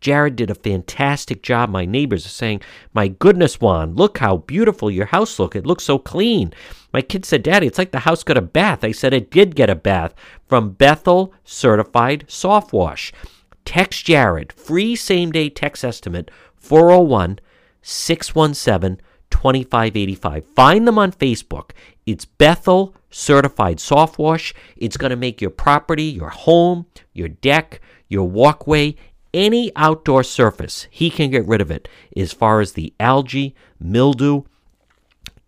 Jared 0.05 0.37
did 0.37 0.51
a 0.51 0.55
fantastic 0.55 1.43
job. 1.43 1.71
My 1.71 1.87
neighbors 1.87 2.27
are 2.27 2.29
saying, 2.29 2.61
My 2.93 3.09
goodness, 3.09 3.59
Juan, 3.59 3.95
look 3.95 4.19
how 4.19 4.37
beautiful 4.37 4.91
your 4.91 5.07
house 5.07 5.39
look. 5.39 5.57
It 5.57 5.65
looks 5.65 5.83
so 5.83 5.99
clean. 5.99 6.53
My 6.93 7.01
kid 7.01 7.25
said, 7.25 7.43
Daddy, 7.43 7.67
it's 7.67 7.79
like 7.79 7.91
the 7.91 8.01
house 8.01 8.23
got 8.23 8.37
a 8.37 8.43
bath. 8.43 8.85
I 8.85 8.93
said 8.93 9.15
it 9.15 9.31
did 9.31 9.57
get 9.57 9.71
a 9.71 9.75
bath 9.75 10.15
from 10.47 10.73
Bethel 10.73 11.33
Certified 11.43 12.27
Soft 12.29 12.75
Wash. 12.75 13.15
Text 13.65 14.05
Jared, 14.05 14.53
free 14.53 14.95
same 14.95 15.33
day 15.33 15.49
text 15.49 15.83
estimate 15.83 16.31
401 16.55 17.39
617 17.81 19.01
2585. 19.31 20.45
Find 20.49 20.87
them 20.87 20.99
on 20.99 21.13
Facebook. 21.13 21.71
It's 22.05 22.27
Bethel 22.27 22.95
Certified 23.09 23.81
Soft 23.81 24.19
Wash. 24.19 24.53
It's 24.77 24.99
going 24.99 25.13
to 25.13 25.17
make 25.17 25.41
your 25.41 25.51
property, 25.51 26.05
your 26.05 26.29
home, 26.29 26.85
your 27.15 27.29
deck, 27.29 27.81
your 28.07 28.29
walkway, 28.29 28.97
any 29.35 29.73
outdoor 29.77 30.23
surface, 30.23 30.87
he 30.91 31.11
can 31.11 31.31
get 31.31 31.47
rid 31.47 31.61
of 31.61 31.71
it 31.71 31.89
as 32.17 32.33
far 32.33 32.61
as 32.61 32.73
the 32.73 32.95
algae, 32.99 33.55
mildew, 33.79 34.45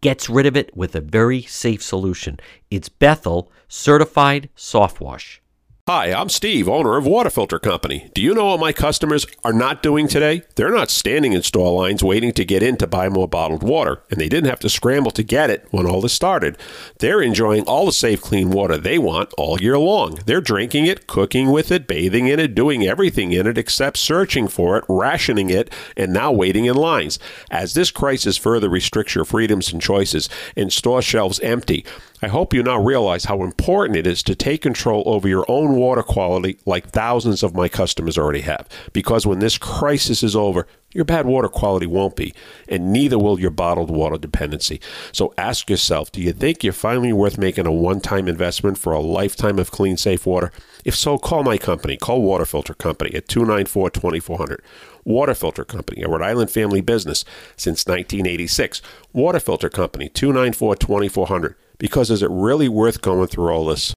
gets 0.03 0.29
rid 0.29 0.45
of 0.45 0.57
it 0.57 0.77
with 0.77 0.95
a 0.95 1.01
very 1.01 1.43
safe 1.43 1.83
solution. 1.83 2.39
It's 2.71 2.91
Bethel 2.91 3.51
Certified 3.69 4.51
Soft 4.55 5.01
Wash. 5.01 5.41
Hi, 5.89 6.13
I'm 6.13 6.31
Steve, 6.31 6.69
owner 6.69 6.97
of 6.97 7.07
Water 7.07 7.31
Filter 7.31 7.61
Company. 7.61 8.11
Do 8.13 8.21
you 8.21 8.35
know 8.35 8.47
what 8.47 8.59
my 8.59 8.73
customers 8.73 9.25
are 9.45 9.53
not 9.53 9.85
doing 9.85 10.09
today? 10.09 10.43
They're 10.57 10.75
not 10.75 10.91
standing 10.91 11.33
in 11.33 11.43
store 11.43 11.81
lines 11.81 12.03
waiting 12.03 12.33
to 12.33 12.45
get 12.45 12.61
in 12.61 12.77
to 12.79 12.89
buy 12.89 13.09
more 13.09 13.29
bottled 13.29 13.63
water, 13.63 14.03
and 14.11 14.21
they 14.21 14.29
didn't 14.29 14.51
have 14.51 14.59
to 14.59 14.69
scramble 14.69 15.13
to 15.13 15.23
get 15.23 15.49
it 15.49 15.65
when 15.71 15.87
all 15.87 16.01
this 16.01 16.13
started. 16.13 16.59
They're 16.99 17.23
enjoying 17.23 17.63
all 17.69 17.87
the 17.87 17.93
safe, 17.93 18.21
clean 18.21 18.51
water 18.51 18.77
they 18.77 18.99
want 18.99 19.33
all 19.39 19.63
year 19.63 19.79
long. 19.79 20.19
They're 20.27 20.41
drinking 20.41 20.87
it, 20.87 21.07
cooking 21.07 21.53
with 21.53 21.71
it, 21.71 21.87
bathing 21.87 22.27
in 22.27 22.41
it, 22.41 22.57
doing 22.57 22.85
everything 22.85 23.31
in 23.31 23.47
it 23.47 23.57
except 23.57 23.97
searching 23.97 24.49
for 24.49 24.77
it, 24.79 24.85
rationing 24.89 25.51
it, 25.51 25.73
and 25.97 26.13
now 26.13 26.33
waiting 26.33 26.65
in 26.65 26.75
lines. 26.75 27.21
As 27.49 27.75
this 27.75 27.93
crisis 27.93 28.37
further 28.37 28.69
restricts 28.69 29.15
your 29.15 29.25
freedoms 29.25 29.73
and 29.73 29.81
choices 29.81 30.29
and 30.57 30.73
store 30.73 31.01
shelves 31.01 31.39
empty, 31.39 31.87
I 32.23 32.29
hope 32.29 32.55
you 32.55 32.63
now 32.63 32.81
realize 32.81 33.27
how 33.27 33.43
important 33.43 33.99
it 33.99 34.07
is 34.07 34.23
to 34.23 34.35
take 34.35 34.63
control 34.63 35.03
over 35.05 35.29
your 35.29 35.45
own 35.49 35.77
water 35.77 36.03
quality 36.03 36.59
like 36.65 36.89
thousands 36.89 37.43
of 37.43 37.55
my 37.55 37.69
customers 37.69 38.17
already 38.17 38.41
have. 38.41 38.67
Because 38.95 39.27
when 39.27 39.41
this 39.41 39.59
crisis 39.59 40.23
is 40.23 40.35
over, 40.35 40.67
your 40.93 41.05
bad 41.05 41.27
water 41.27 41.49
quality 41.49 41.87
won't 41.87 42.17
be, 42.17 42.33
and 42.69 42.91
neither 42.91 43.19
will 43.19 43.39
your 43.39 43.51
bottled 43.51 43.91
water 43.91 44.17
dependency. 44.17 44.81
So 45.13 45.35
ask 45.37 45.69
yourself 45.69 46.11
do 46.11 46.23
you 46.23 46.33
think 46.33 46.65
you're 46.65 46.73
finally 46.73 47.13
worth 47.13 47.37
making 47.37 47.67
a 47.67 47.73
one 47.73 48.01
time 48.01 48.29
investment 48.29 48.79
for 48.79 48.95
a 48.95 49.01
lifetime 49.01 49.59
of 49.59 49.71
clean, 49.71 49.99
safe 49.99 50.25
water? 50.25 50.51
If 50.87 50.97
so, 50.97 51.19
call 51.19 51.43
my 51.43 51.59
company. 51.59 51.99
Call 51.99 52.23
Water 52.23 52.47
Filter 52.47 52.73
Company 52.73 53.15
at 53.15 53.29
294 53.29 53.91
2400. 53.91 54.63
Water 55.05 55.35
Filter 55.35 55.65
Company, 55.65 56.03
a 56.03 56.09
Rhode 56.09 56.23
Island 56.23 56.51
family 56.51 56.81
business 56.81 57.27
since 57.57 57.87
1986. 57.87 58.81
Water 59.13 59.41
Filter 59.41 59.69
Company, 59.69 60.09
294 60.09 60.77
2400. 60.77 61.57
Because 61.79 62.11
is 62.11 62.23
it 62.23 62.31
really 62.31 62.69
worth 62.69 63.03
going 63.03 63.27
through 63.27 63.51
all 63.51 63.67
this? 63.67 63.95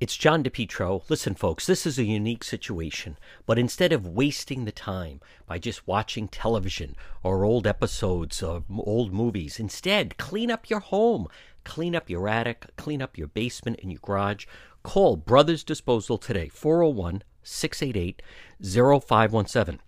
It's 0.00 0.16
John 0.16 0.44
DePetro. 0.44 1.02
Listen, 1.08 1.34
folks, 1.34 1.66
this 1.66 1.86
is 1.86 1.98
a 1.98 2.04
unique 2.04 2.44
situation, 2.44 3.16
but 3.46 3.58
instead 3.58 3.92
of 3.92 4.06
wasting 4.06 4.64
the 4.64 4.72
time 4.72 5.20
by 5.46 5.58
just 5.58 5.86
watching 5.86 6.28
television 6.28 6.94
or 7.22 7.44
old 7.44 7.66
episodes 7.66 8.42
of 8.42 8.64
old 8.76 9.12
movies, 9.12 9.58
instead, 9.58 10.18
clean 10.18 10.50
up 10.50 10.68
your 10.68 10.80
home, 10.80 11.26
clean 11.64 11.96
up 11.96 12.10
your 12.10 12.28
attic, 12.28 12.66
clean 12.76 13.00
up 13.00 13.16
your 13.16 13.28
basement 13.28 13.78
and 13.82 13.90
your 13.90 14.00
garage. 14.02 14.46
Call 14.82 15.16
Brothers 15.16 15.64
Disposal 15.64 16.18
today, 16.18 16.48
401 16.48 17.22
688 17.42 18.22
0517. 18.60 19.80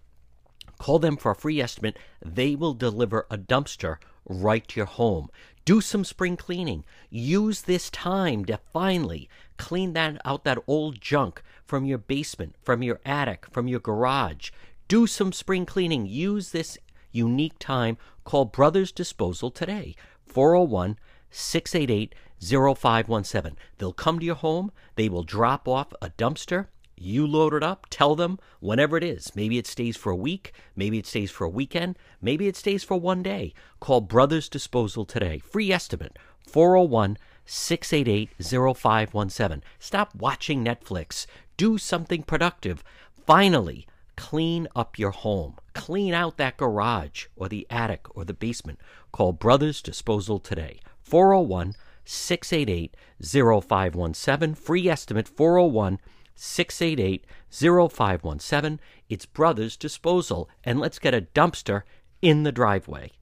Call 0.79 0.99
them 0.99 1.17
for 1.17 1.33
a 1.33 1.37
free 1.37 1.61
estimate. 1.61 1.99
They 2.25 2.55
will 2.55 2.75
deliver 2.75 3.27
a 3.31 3.39
dumpster 3.39 3.97
right 4.29 4.67
to 4.69 4.81
your 4.81 4.87
home. 4.87 5.29
Do 5.67 5.81
some 5.81 6.05
spring 6.05 6.37
cleaning. 6.37 6.85
Use 7.11 7.63
this 7.63 7.91
time 7.91 8.45
to 8.45 8.61
finally 8.73 9.29
clean 9.57 9.95
that 9.95 10.21
out 10.25 10.45
that 10.45 10.63
old 10.69 11.01
junk 11.01 11.43
from 11.65 11.85
your 11.85 11.99
basement, 11.99 12.55
from 12.63 12.85
your 12.85 13.01
attic, 13.05 13.47
from 13.51 13.67
your 13.67 13.81
garage. 13.81 14.51
Do 14.87 15.09
some 15.09 15.33
spring 15.33 15.67
cleaning. 15.67 16.07
Use 16.07 16.53
this 16.53 16.79
unique 17.11 17.59
time. 17.59 17.99
Call 18.23 18.45
Brothers 18.45 18.93
Disposal 18.93 19.51
today. 19.51 19.97
401 20.25 21.01
688 21.31 22.15
0517. 22.41 23.57
They'll 23.79 23.93
come 23.93 24.21
to 24.21 24.25
your 24.25 24.37
home. 24.37 24.71
They 24.95 25.09
will 25.09 25.25
drop 25.25 25.67
off 25.67 25.93
a 26.01 26.11
dumpster 26.11 26.69
you 26.97 27.27
load 27.27 27.55
it 27.55 27.63
up, 27.63 27.87
tell 27.91 28.15
them 28.15 28.39
whenever 28.61 28.97
it 28.97 29.05
is. 29.05 29.35
Maybe 29.35 29.59
it 29.59 29.67
stays 29.67 29.97
for 29.97 30.11
a 30.11 30.17
week, 30.17 30.53
maybe 30.75 30.99
it 30.99 31.07
stays 31.07 31.31
for 31.31 31.45
a 31.45 31.49
weekend, 31.49 31.99
maybe 32.21 32.49
it 32.49 32.57
stays 32.57 32.83
for 32.83 32.99
one 32.99 33.23
day. 33.23 33.55
Call 33.81 34.01
Brothers 34.01 34.49
Disposal 34.49 35.05
today. 35.05 35.39
Free 35.39 35.71
estimate 35.71 36.19
401 36.47 37.19
688 37.45 38.31
0517. 38.77 39.63
Stop 39.79 40.15
watching 40.15 40.65
Netflix. 40.65 41.27
Do 41.57 41.79
something 41.79 42.23
productive. 42.23 42.83
Finally, 43.27 43.87
clean 44.17 44.67
up 44.75 44.99
your 44.99 45.13
home. 45.13 45.57
Clean 45.75 46.13
out 46.13 46.37
that 46.39 46.57
garage 46.57 47.27
or 47.37 47.49
the 47.49 47.67
attic 47.71 48.07
or 48.17 48.25
the 48.25 48.35
basement. 48.35 48.81
Call 49.13 49.33
Brothers 49.33 49.83
Disposal 49.83 50.39
today. 50.39 50.81
401 51.03 51.75
688 52.05 52.97
0517. 53.23 54.55
Free 54.55 54.89
estimate 54.89 55.29
401 55.29 56.01
688 56.37 57.27
0517. 57.51 58.81
It's 59.09 59.27
Brothers 59.27 59.77
Disposal, 59.77 60.49
and 60.63 60.79
let's 60.79 60.99
get 60.99 61.15
a 61.15 61.23
dumpster 61.23 61.83
in 62.23 62.45
the 62.45 62.53
driveway. 62.53 63.13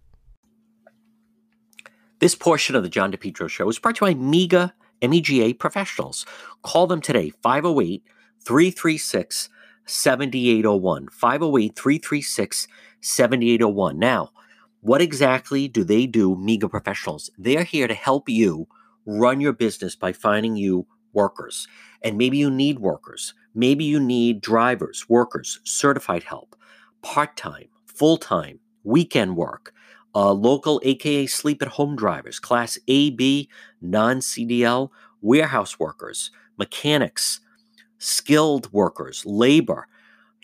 This 2.20 2.34
portion 2.34 2.74
of 2.74 2.82
the 2.82 2.88
John 2.88 3.12
DePetro 3.12 3.48
Show 3.48 3.68
is 3.68 3.78
brought 3.78 3.96
to 3.96 4.06
you 4.06 4.14
by 4.14 4.20
MEGA, 4.20 4.74
MEGA 5.02 5.54
Professionals. 5.54 6.26
Call 6.62 6.86
them 6.86 7.00
today, 7.00 7.30
508 7.42 8.02
336 8.44 9.48
7801. 9.86 11.08
508 11.08 11.76
336 11.76 12.68
7801. 13.00 13.98
Now, 13.98 14.30
what 14.80 15.00
exactly 15.00 15.68
do 15.68 15.84
they 15.84 16.06
do, 16.06 16.36
MEGA 16.36 16.68
Professionals? 16.68 17.30
They're 17.38 17.64
here 17.64 17.88
to 17.88 17.94
help 17.94 18.28
you 18.28 18.68
run 19.06 19.40
your 19.40 19.52
business 19.52 19.96
by 19.96 20.12
finding 20.12 20.56
you 20.56 20.86
workers. 21.14 21.66
And 22.02 22.18
maybe 22.18 22.38
you 22.38 22.50
need 22.50 22.78
workers. 22.78 23.34
Maybe 23.54 23.84
you 23.84 24.00
need 24.00 24.40
drivers, 24.40 25.08
workers, 25.08 25.60
certified 25.64 26.24
help, 26.24 26.56
part 27.02 27.36
time, 27.36 27.66
full 27.86 28.16
time, 28.16 28.58
weekend 28.82 29.36
work, 29.36 29.72
uh, 30.14 30.32
local 30.32 30.80
AKA 30.84 31.26
sleep 31.26 31.62
at 31.62 31.68
home 31.68 31.96
drivers, 31.96 32.38
class 32.38 32.78
AB, 32.88 33.48
non 33.80 34.18
CDL, 34.18 34.90
warehouse 35.22 35.78
workers, 35.78 36.30
mechanics, 36.58 37.40
skilled 37.98 38.72
workers, 38.72 39.24
labor, 39.26 39.86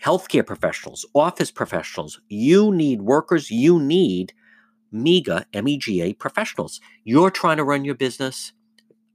healthcare 0.03 0.45
professionals, 0.45 1.05
office 1.13 1.51
professionals. 1.51 2.19
You 2.27 2.71
need 2.73 3.01
workers. 3.01 3.51
You 3.51 3.79
need 3.79 4.33
MEGA, 4.91 5.45
M 5.53 5.67
E 5.67 5.77
G 5.77 6.01
A 6.01 6.13
professionals. 6.13 6.81
You're 7.03 7.31
trying 7.31 7.57
to 7.57 7.63
run 7.63 7.85
your 7.85 7.95
business. 7.95 8.53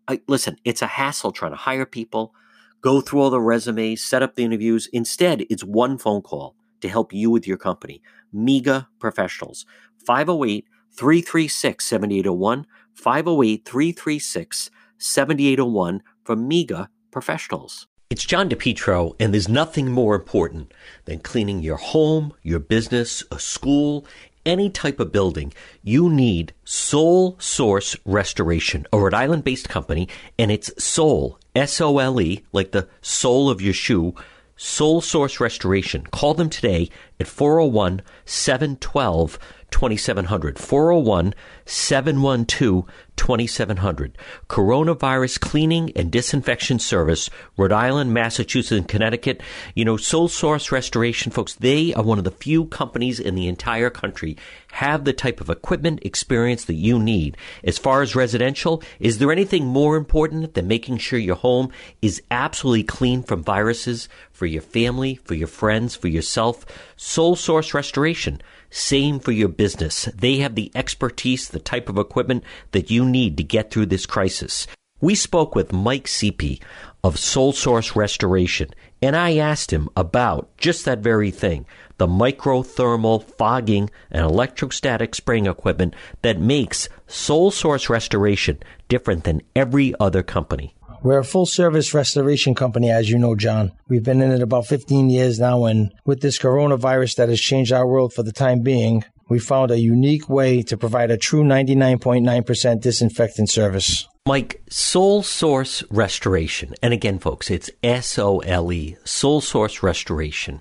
I, 0.09 0.21
listen, 0.29 0.57
it's 0.65 0.83
a 0.83 0.87
hassle 0.87 1.33
trying 1.33 1.53
to 1.53 1.57
hire 1.57 1.87
people, 1.87 2.35
go 2.81 3.01
through 3.01 3.21
all 3.21 3.31
the 3.31 3.41
resumes, 3.41 4.03
set 4.03 4.23
up 4.23 4.35
the 4.35 4.45
interviews. 4.45 4.89
Instead, 4.93 5.45
it's 5.51 5.65
one 5.65 5.99
phone 5.99 6.23
call 6.23 6.55
to 6.81 6.89
help 6.89 7.13
you 7.13 7.31
with 7.31 7.47
your 7.47 7.57
company. 7.57 8.03
MEGA 8.33 8.89
professionals. 8.99 9.67
508 10.05 10.67
336 10.93 11.85
7801. 11.85 12.67
508 12.95 13.65
336 13.65 14.71
7801 14.99 16.03
for 16.25 16.37
MEGA 16.37 16.89
professionals. 17.11 17.87
It's 18.09 18.25
John 18.25 18.49
DePetro, 18.49 19.17
and 19.19 19.35
there's 19.35 19.49
nothing 19.49 19.91
more 19.91 20.15
important 20.15 20.73
than 21.07 21.19
cleaning 21.19 21.61
your 21.61 21.77
home, 21.77 22.33
your 22.43 22.61
business, 22.61 23.25
a 23.33 23.41
school, 23.41 24.07
any 24.47 24.71
type 24.71 25.00
of 25.00 25.12
building. 25.12 25.53
You 25.83 26.09
need 26.09 26.55
Sole 26.65 27.37
Source 27.38 27.97
Restoration, 28.07 28.87
a 28.93 28.99
Rhode 28.99 29.12
Island 29.12 29.45
based 29.45 29.69
company, 29.69 30.09
and 30.38 30.50
it's 30.50 30.73
Sole, 30.83 31.38
S 31.55 31.81
O 31.81 31.99
L 31.99 32.21
E, 32.21 32.45
like 32.53 32.73
the 32.73 32.88
sole 33.03 33.50
of 33.50 33.61
your 33.61 33.75
shoe, 33.75 34.15
Sole 34.57 35.03
Source 35.03 35.38
Restoration. 35.41 36.05
Call 36.07 36.33
them 36.33 36.49
today 36.49 36.88
at 37.21 37.26
401 37.26 38.00
712 38.25 39.38
2700. 39.71 40.59
401 40.59 41.35
712 41.67 42.85
2700. 43.17 44.17
Coronavirus 44.49 45.41
Cleaning 45.41 45.93
and 45.97 46.11
Disinfection 46.11 46.79
Service, 46.79 47.31
Rhode 47.57 47.73
Island, 47.73 48.13
Massachusetts, 48.13 48.73
and 48.73 48.89
Connecticut. 48.89 49.43
You 49.75 49.85
know, 49.85 49.97
Sole 49.97 50.29
Source 50.29 50.71
Restoration, 50.71 51.33
folks, 51.33 51.55
they 51.55 51.93
are 51.95 52.03
one 52.03 52.19
of 52.19 52.25
the 52.25 52.31
few 52.31 52.67
companies 52.67 53.19
in 53.19 53.35
the 53.35 53.49
entire 53.49 53.91
country 53.91 54.37
have 54.77 55.05
the 55.05 55.13
type 55.13 55.41
of 55.41 55.49
equipment 55.49 56.01
experience 56.03 56.67
that 56.67 56.75
you 56.75 56.99
need. 56.99 57.35
As 57.65 57.79
far 57.79 58.03
as 58.03 58.15
residential, 58.15 58.83
is 59.01 59.19
there 59.19 59.33
anything 59.33 59.65
more 59.65 59.97
important 59.97 60.53
than 60.53 60.69
making 60.69 60.99
sure 60.99 61.19
your 61.19 61.37
home 61.37 61.73
is 62.03 62.23
absolutely 62.31 62.85
clean 62.85 63.23
from 63.23 63.43
viruses 63.43 64.07
for 64.33 64.45
your 64.45 64.61
family, 64.61 65.15
for 65.25 65.33
your 65.33 65.49
friends, 65.49 65.97
for 65.97 66.09
yourself? 66.09 66.67
Sole 66.97 67.37
Source 67.37 67.73
Restoration. 67.73 68.43
Same 68.76 69.21
for 69.21 69.33
your 69.33 69.49
business. 69.49 70.04
They 70.14 70.37
have 70.37 70.54
the 70.54 70.71
expertise, 70.75 71.49
the 71.49 71.59
type 71.59 71.88
of 71.88 71.97
equipment 71.97 72.45
that 72.73 72.90
you 72.90 73.06
need 73.06 73.38
to 73.38 73.42
get 73.42 73.71
through 73.71 73.87
this 73.87 74.04
crisis. 74.04 74.66
We 75.00 75.14
spoke 75.14 75.54
with 75.54 75.73
Mike 75.73 76.06
Seepy 76.06 76.61
of 77.02 77.18
Sole 77.18 77.54
Source 77.54 77.97
Restoration, 77.97 78.68
and 79.00 79.16
I 79.16 79.38
asked 79.38 79.73
him 79.73 79.88
about 79.97 80.54
just 80.59 80.85
that 80.85 80.99
very 80.99 81.30
thing 81.30 81.64
the 81.97 82.06
microthermal 82.06 83.25
fogging 83.25 83.88
and 84.11 84.23
electrostatic 84.23 85.14
spraying 85.14 85.47
equipment 85.47 85.95
that 86.21 86.38
makes 86.38 86.90
Sole 87.06 87.50
Source 87.50 87.88
Restoration 87.88 88.59
different 88.88 89.25
than 89.25 89.40
every 89.56 89.95
other 89.99 90.23
company. 90.23 90.75
We're 91.07 91.21
a 91.21 91.25
full 91.25 91.47
service 91.47 91.95
restoration 91.95 92.57
company, 92.57 92.91
as 92.91 93.09
you 93.09 93.17
know, 93.17 93.37
John. 93.37 93.71
We've 93.87 94.03
been 94.03 94.21
in 94.21 94.33
it 94.33 94.43
about 94.43 94.67
15 94.67 95.09
years 95.09 95.39
now, 95.39 95.65
and 95.65 95.93
with 96.05 96.21
this 96.21 96.37
coronavirus 96.37 97.15
that 97.15 97.29
has 97.29 97.41
changed 97.41 97.71
our 97.71 97.87
world 97.87 98.13
for 98.13 98.25
the 98.25 98.33
time 98.33 98.63
being, 98.63 99.05
we 99.29 99.39
found 99.39 99.71
a 99.71 99.79
unique 99.79 100.29
way 100.29 100.63
to 100.63 100.76
provide 100.76 101.13
a 101.13 101.17
true 101.17 101.45
99.9% 101.45 102.80
disinfectant 102.80 103.49
service. 103.49 104.09
Mike, 104.26 104.61
Sole 104.69 105.23
Source 105.23 105.85
Restoration, 105.91 106.75
and 106.83 106.93
again, 106.93 107.21
folks, 107.21 107.52
it's 107.52 107.71
S 107.85 108.19
O 108.19 108.41
L 108.41 108.73
E, 108.73 108.97
Sole 109.04 109.41
Source 109.41 109.85
Restoration. 109.85 110.61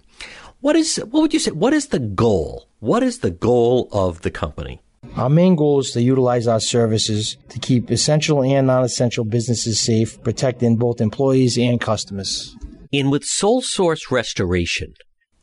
What 0.62 0.76
is, 0.76 0.98
what 0.98 1.22
would 1.22 1.34
you 1.34 1.40
say, 1.40 1.54
what 1.54 1.74
is 1.74 1.88
the 1.88 1.98
goal? 1.98 2.70
What 2.82 3.02
is 3.02 3.22
the 3.22 3.32
goal 3.32 3.90
of 3.92 4.22
the 4.22 4.30
company? 4.30 4.80
Our 5.16 5.30
main 5.30 5.56
goal 5.56 5.80
is 5.80 5.92
to 5.92 6.02
utilize 6.02 6.48
our 6.48 6.60
services 6.60 7.38
to 7.50 7.60
keep 7.60 7.90
essential 7.90 8.44
and 8.44 8.68
non 8.68 8.84
essential 8.84 9.26
businesses 9.26 9.80
safe, 9.80 10.22
protecting 10.24 10.76
both 10.76 11.02
employees 11.02 11.58
and 11.58 11.80
customers. 11.80 12.56
In 12.92 13.10
with 13.10 13.24
Sole 13.24 13.62
Source 13.62 14.12
Restoration, 14.12 14.94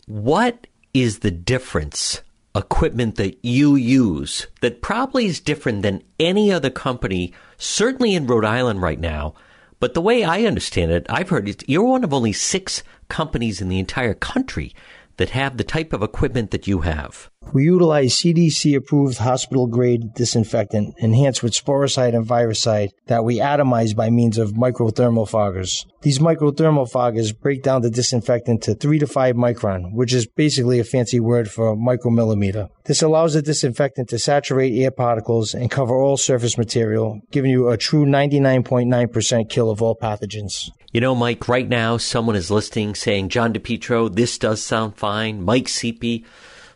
what 0.07 0.67
is 0.95 1.21
the 1.21 1.31
difference 1.31 2.23
equipment 2.55 3.17
that 3.17 3.43
you 3.43 3.77
use 3.77 4.47
that 4.61 4.83
probably 4.83 5.27
is 5.27 5.41
different 5.41 5.83
than 5.83 6.03
any 6.21 6.53
other 6.53 6.71
company, 6.71 7.33
certainly 7.57 8.15
in 8.15 8.27
Rhode 8.27 8.45
Island 8.45 8.83
right 8.83 9.01
now? 9.01 9.35
But 9.81 9.95
the 9.95 10.01
way 10.01 10.23
I 10.23 10.45
understand 10.45 10.93
it, 10.93 11.07
I've 11.09 11.31
heard 11.31 11.65
you're 11.67 11.83
one 11.83 12.05
of 12.05 12.15
only 12.15 12.33
six 12.33 12.83
companies 13.09 13.61
in 13.61 13.69
the 13.69 13.79
entire 13.79 14.15
country 14.15 14.75
that 15.17 15.31
have 15.31 15.57
the 15.57 15.65
type 15.65 15.93
of 15.93 16.03
equipment 16.03 16.51
that 16.51 16.67
you 16.67 16.81
have. 16.81 17.31
We 17.53 17.65
utilize 17.65 18.15
CDC 18.15 18.75
approved 18.77 19.19
hospital 19.19 19.67
grade 19.67 20.15
disinfectant 20.15 20.95
enhanced 20.99 21.43
with 21.43 21.53
sporicide 21.53 22.15
and 22.15 22.25
virucide 22.25 22.93
that 23.09 23.25
we 23.25 23.39
atomize 23.39 23.95
by 23.95 24.11
means 24.11 24.39
of 24.39 24.53
microthermal 24.53 25.29
foggers. 25.29 25.85
These 26.01 26.19
microthermal 26.19 26.91
foggers 26.91 27.39
break 27.39 27.63
down 27.63 27.83
the 27.83 27.91
disinfectant 27.91 28.63
to 28.63 28.75
3 28.75 29.01
to 29.01 29.07
5 29.07 29.37
micron, 29.37 29.93
which 29.93 30.15
is 30.15 30.27
basically 30.27 30.79
a 30.79 30.85
fancy 30.85 31.21
word 31.21 31.51
for 31.51 31.77
micromillimeter. 31.77 32.69
This 32.85 33.03
allows 33.03 33.35
the 33.35 33.43
disinfectant 33.43 34.09
to 34.09 34.19
saturate 34.19 34.75
air 34.75 34.91
particles 34.91 35.53
and 35.53 35.71
cover 35.71 35.95
all 35.95 36.17
surface 36.17 36.57
material, 36.57 37.21
giving 37.31 37.51
you 37.51 37.69
a 37.69 37.77
true 37.77 38.07
99.9% 38.07 39.51
kill 39.51 39.71
of 39.71 39.83
all 39.83 39.97
pathogens. 39.97 40.71
You 40.93 41.01
know, 41.01 41.15
Mike, 41.15 41.49
right 41.49 41.67
now 41.67 41.97
someone 41.97 42.37
is 42.37 42.51
listening 42.51 42.95
saying, 42.95 43.31
John 43.31 43.55
DePetro, 43.55 44.15
this 44.15 44.37
does 44.37 44.61
sound 44.61 44.95
fine. 44.95 45.43
Mike 45.43 45.67
Seepy, 45.67 46.27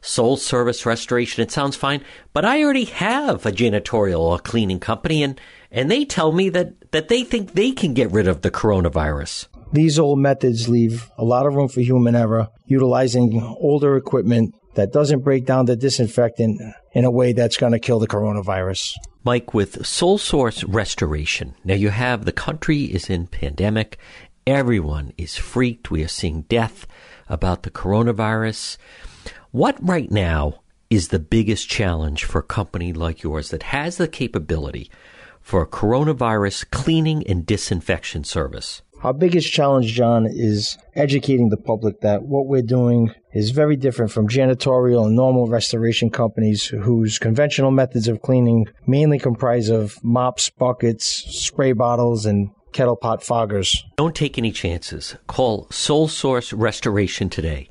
Sole 0.00 0.38
Service 0.38 0.86
Restoration, 0.86 1.42
it 1.42 1.50
sounds 1.50 1.76
fine. 1.76 2.02
But 2.32 2.46
I 2.46 2.62
already 2.62 2.86
have 2.86 3.44
a 3.44 3.52
janitorial 3.52 4.20
or 4.20 4.38
cleaning 4.38 4.80
company 4.80 5.22
and, 5.22 5.38
and 5.70 5.90
they 5.90 6.06
tell 6.06 6.32
me 6.32 6.48
that, 6.48 6.92
that 6.92 7.08
they 7.08 7.24
think 7.24 7.52
they 7.52 7.72
can 7.72 7.92
get 7.92 8.10
rid 8.10 8.26
of 8.26 8.40
the 8.40 8.50
coronavirus. 8.50 9.48
These 9.74 9.98
old 9.98 10.18
methods 10.18 10.66
leave 10.66 11.10
a 11.18 11.24
lot 11.24 11.44
of 11.44 11.54
room 11.54 11.68
for 11.68 11.80
human 11.80 12.16
error, 12.16 12.48
utilizing 12.64 13.42
older 13.60 13.98
equipment 13.98 14.54
that 14.76 14.92
doesn't 14.92 15.20
break 15.20 15.44
down 15.44 15.66
the 15.66 15.76
disinfectant 15.76 16.60
in 16.92 17.04
a 17.04 17.10
way 17.10 17.32
that's 17.32 17.56
going 17.56 17.72
to 17.72 17.78
kill 17.78 17.98
the 17.98 18.06
coronavirus. 18.06 18.92
Mike, 19.24 19.52
with 19.52 19.84
Sole 19.84 20.18
Source 20.18 20.62
Restoration, 20.64 21.54
now 21.64 21.74
you 21.74 21.90
have 21.90 22.24
the 22.24 22.32
country 22.32 22.84
is 22.84 23.10
in 23.10 23.26
pandemic. 23.26 23.98
Everyone 24.46 25.12
is 25.18 25.36
freaked. 25.36 25.90
We 25.90 26.04
are 26.04 26.08
seeing 26.08 26.42
death 26.42 26.86
about 27.28 27.64
the 27.64 27.70
coronavirus. 27.70 28.76
What 29.50 29.76
right 29.80 30.10
now 30.10 30.60
is 30.90 31.08
the 31.08 31.18
biggest 31.18 31.68
challenge 31.68 32.24
for 32.24 32.38
a 32.38 32.44
company 32.44 32.92
like 32.92 33.24
yours 33.24 33.50
that 33.50 33.64
has 33.64 33.96
the 33.96 34.06
capability 34.06 34.90
for 35.40 35.62
a 35.62 35.66
coronavirus 35.66 36.70
cleaning 36.70 37.26
and 37.26 37.44
disinfection 37.44 38.22
service? 38.22 38.82
Our 39.02 39.12
biggest 39.12 39.52
challenge, 39.52 39.92
John, 39.92 40.26
is 40.26 40.78
educating 40.94 41.50
the 41.50 41.56
public 41.58 42.00
that 42.00 42.22
what 42.22 42.46
we're 42.46 42.62
doing 42.62 43.12
is 43.32 43.50
very 43.50 43.76
different 43.76 44.10
from 44.10 44.26
janitorial 44.26 45.06
and 45.06 45.14
normal 45.14 45.46
restoration 45.46 46.10
companies 46.10 46.66
whose 46.66 47.18
conventional 47.18 47.70
methods 47.70 48.08
of 48.08 48.22
cleaning 48.22 48.66
mainly 48.86 49.18
comprise 49.18 49.68
of 49.68 50.02
mops, 50.02 50.48
buckets, 50.50 51.06
spray 51.06 51.72
bottles, 51.72 52.24
and 52.24 52.50
kettle 52.72 52.96
pot 52.96 53.20
foggers. 53.20 53.82
Don't 53.96 54.14
take 54.14 54.38
any 54.38 54.50
chances. 54.50 55.16
Call 55.26 55.68
Sole 55.70 56.08
Source 56.08 56.52
Restoration 56.52 57.28
today 57.28 57.68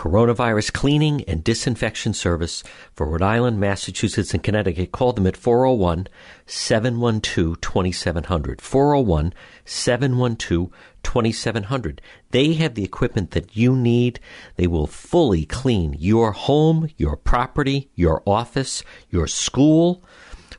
coronavirus 0.00 0.72
cleaning 0.72 1.22
and 1.24 1.44
disinfection 1.44 2.14
service 2.14 2.64
for 2.94 3.06
Rhode 3.06 3.20
Island, 3.20 3.60
Massachusetts, 3.60 4.32
and 4.32 4.42
Connecticut. 4.42 4.92
Call 4.92 5.12
them 5.12 5.26
at 5.26 5.36
401 5.36 6.06
712 6.46 7.60
2700. 7.60 8.62
401 8.62 9.34
712 9.66 10.70
2700. 11.02 12.00
They 12.30 12.54
have 12.54 12.76
the 12.76 12.82
equipment 12.82 13.32
that 13.32 13.54
you 13.54 13.76
need. 13.76 14.20
They 14.56 14.66
will 14.66 14.86
fully 14.86 15.44
clean 15.44 15.94
your 15.98 16.32
home, 16.32 16.88
your 16.96 17.16
property, 17.16 17.90
your 17.94 18.22
office, 18.24 18.82
your 19.10 19.26
school, 19.26 20.02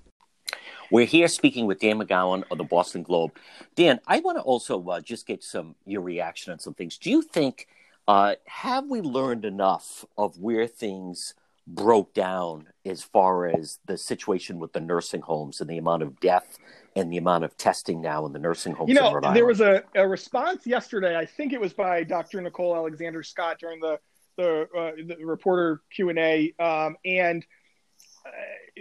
We're 0.92 1.06
here 1.06 1.26
speaking 1.26 1.66
with 1.66 1.80
Dan 1.80 1.98
McGowan 1.98 2.44
of 2.48 2.58
the 2.58 2.64
Boston 2.64 3.02
Globe. 3.02 3.32
Dan, 3.74 3.98
I 4.06 4.20
want 4.20 4.38
to 4.38 4.42
also 4.42 4.88
uh, 4.88 5.00
just 5.00 5.26
get 5.26 5.42
some 5.42 5.74
your 5.84 6.02
reaction 6.02 6.52
on 6.52 6.60
some 6.60 6.74
things. 6.74 6.96
Do 6.96 7.10
you 7.10 7.22
think 7.22 7.66
uh, 8.06 8.36
have 8.44 8.86
we 8.86 9.00
learned 9.00 9.44
enough 9.44 10.04
of 10.16 10.38
where 10.38 10.68
things 10.68 11.34
broke 11.66 12.14
down 12.14 12.68
as 12.84 13.02
far 13.02 13.46
as 13.46 13.78
the 13.86 13.98
situation 13.98 14.58
with 14.58 14.72
the 14.72 14.80
nursing 14.80 15.20
homes 15.20 15.60
and 15.60 15.68
the 15.68 15.78
amount 15.78 16.02
of 16.02 16.20
death 16.20 16.58
and 16.94 17.12
the 17.12 17.16
amount 17.16 17.44
of 17.44 17.56
testing 17.56 18.00
now 18.00 18.24
in 18.24 18.32
the 18.32 18.38
nursing 18.38 18.72
homes. 18.72 18.88
You 18.88 18.94
know, 18.94 19.20
there 19.34 19.46
was 19.46 19.60
a, 19.60 19.82
a 19.94 20.06
response 20.06 20.66
yesterday. 20.66 21.16
I 21.16 21.26
think 21.26 21.52
it 21.52 21.60
was 21.60 21.72
by 21.72 22.04
Dr. 22.04 22.40
Nicole 22.40 22.74
Alexander 22.74 23.22
Scott 23.22 23.58
during 23.58 23.80
the 23.80 23.98
the, 24.36 24.68
uh, 24.76 24.92
the 25.06 25.24
reporter 25.24 25.80
Q 25.90 26.10
and 26.10 26.18
A, 26.18 26.54
um, 26.58 26.96
and 27.06 27.44
uh, 28.26 28.30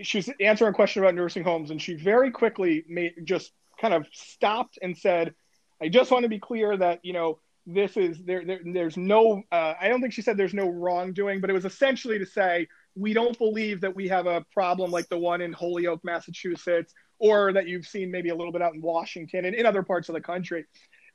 she 0.04 0.18
was 0.18 0.30
answering 0.42 0.72
a 0.72 0.74
question 0.74 1.02
about 1.02 1.16
nursing 1.16 1.46
homes, 1.46 1.72
and 1.72 1.82
she 1.82 1.96
very 1.96 2.30
quickly 2.30 2.84
made 2.90 3.14
just 3.24 3.54
kind 3.80 3.94
of 3.94 4.06
stopped 4.12 4.78
and 4.82 4.98
said, 4.98 5.34
"I 5.82 5.88
just 5.88 6.12
want 6.12 6.24
to 6.24 6.30
be 6.30 6.40
clear 6.40 6.76
that 6.78 7.00
you 7.04 7.14
know." 7.14 7.40
This 7.66 7.98
is 7.98 8.20
there, 8.24 8.46
there 8.46 8.60
there's 8.64 8.96
no. 8.96 9.42
Uh, 9.52 9.74
I 9.80 9.88
don't 9.88 10.02
think 10.02 10.14
she 10.14 10.22
said 10.22 10.38
there's 10.38 10.54
no 10.54 10.70
wrongdoing, 10.70 11.42
but 11.42 11.50
it 11.50 11.54
was 11.54 11.66
essentially 11.66 12.20
to 12.20 12.26
say 12.26 12.68
we 12.96 13.14
don't 13.14 13.38
believe 13.38 13.82
that 13.82 13.96
we 13.96 14.08
have 14.08 14.28
a 14.28 14.46
problem 14.54 14.92
like 14.92 15.10
the 15.10 15.18
one 15.18 15.42
in 15.42 15.52
Holyoke, 15.52 16.02
Massachusetts, 16.04 16.94
or 17.20 17.54
that 17.54 17.68
you've 17.68 17.88
seen 17.88 18.12
maybe 18.12 18.30
a 18.30 18.36
little 18.36 18.54
bit 18.54 18.62
out 18.62 18.76
in 18.76 18.82
Washington 18.82 19.46
and 19.46 19.56
in 19.56 19.66
other 19.66 19.84
parts 19.84 20.10
of 20.10 20.16
the 20.16 20.22
country. 20.22 20.66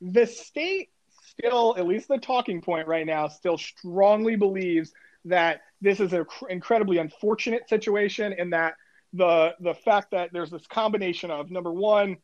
The 0.01 0.27
state 0.27 0.91
still, 1.23 1.75
at 1.79 1.87
least 1.87 2.09
the 2.09 2.19
talking 2.19 2.61
point 2.61 2.89
right 2.89 3.07
now, 3.07 3.29
still 3.29 3.59
strongly 3.59 4.37
believes 4.37 4.93
that 5.27 5.61
this 5.81 6.01
is 6.01 6.13
an 6.13 6.25
incredibly 6.49 6.99
unfortunate 6.99 7.69
situation 7.69 8.35
and 8.39 8.53
that 8.53 8.75
the 9.13 9.55
the 9.61 9.75
fact 9.75 10.13
that 10.13 10.31
there's 10.33 10.51
this 10.51 10.67
combination 10.67 11.31
of 11.31 11.51
number 11.51 11.73
one, 11.73 12.17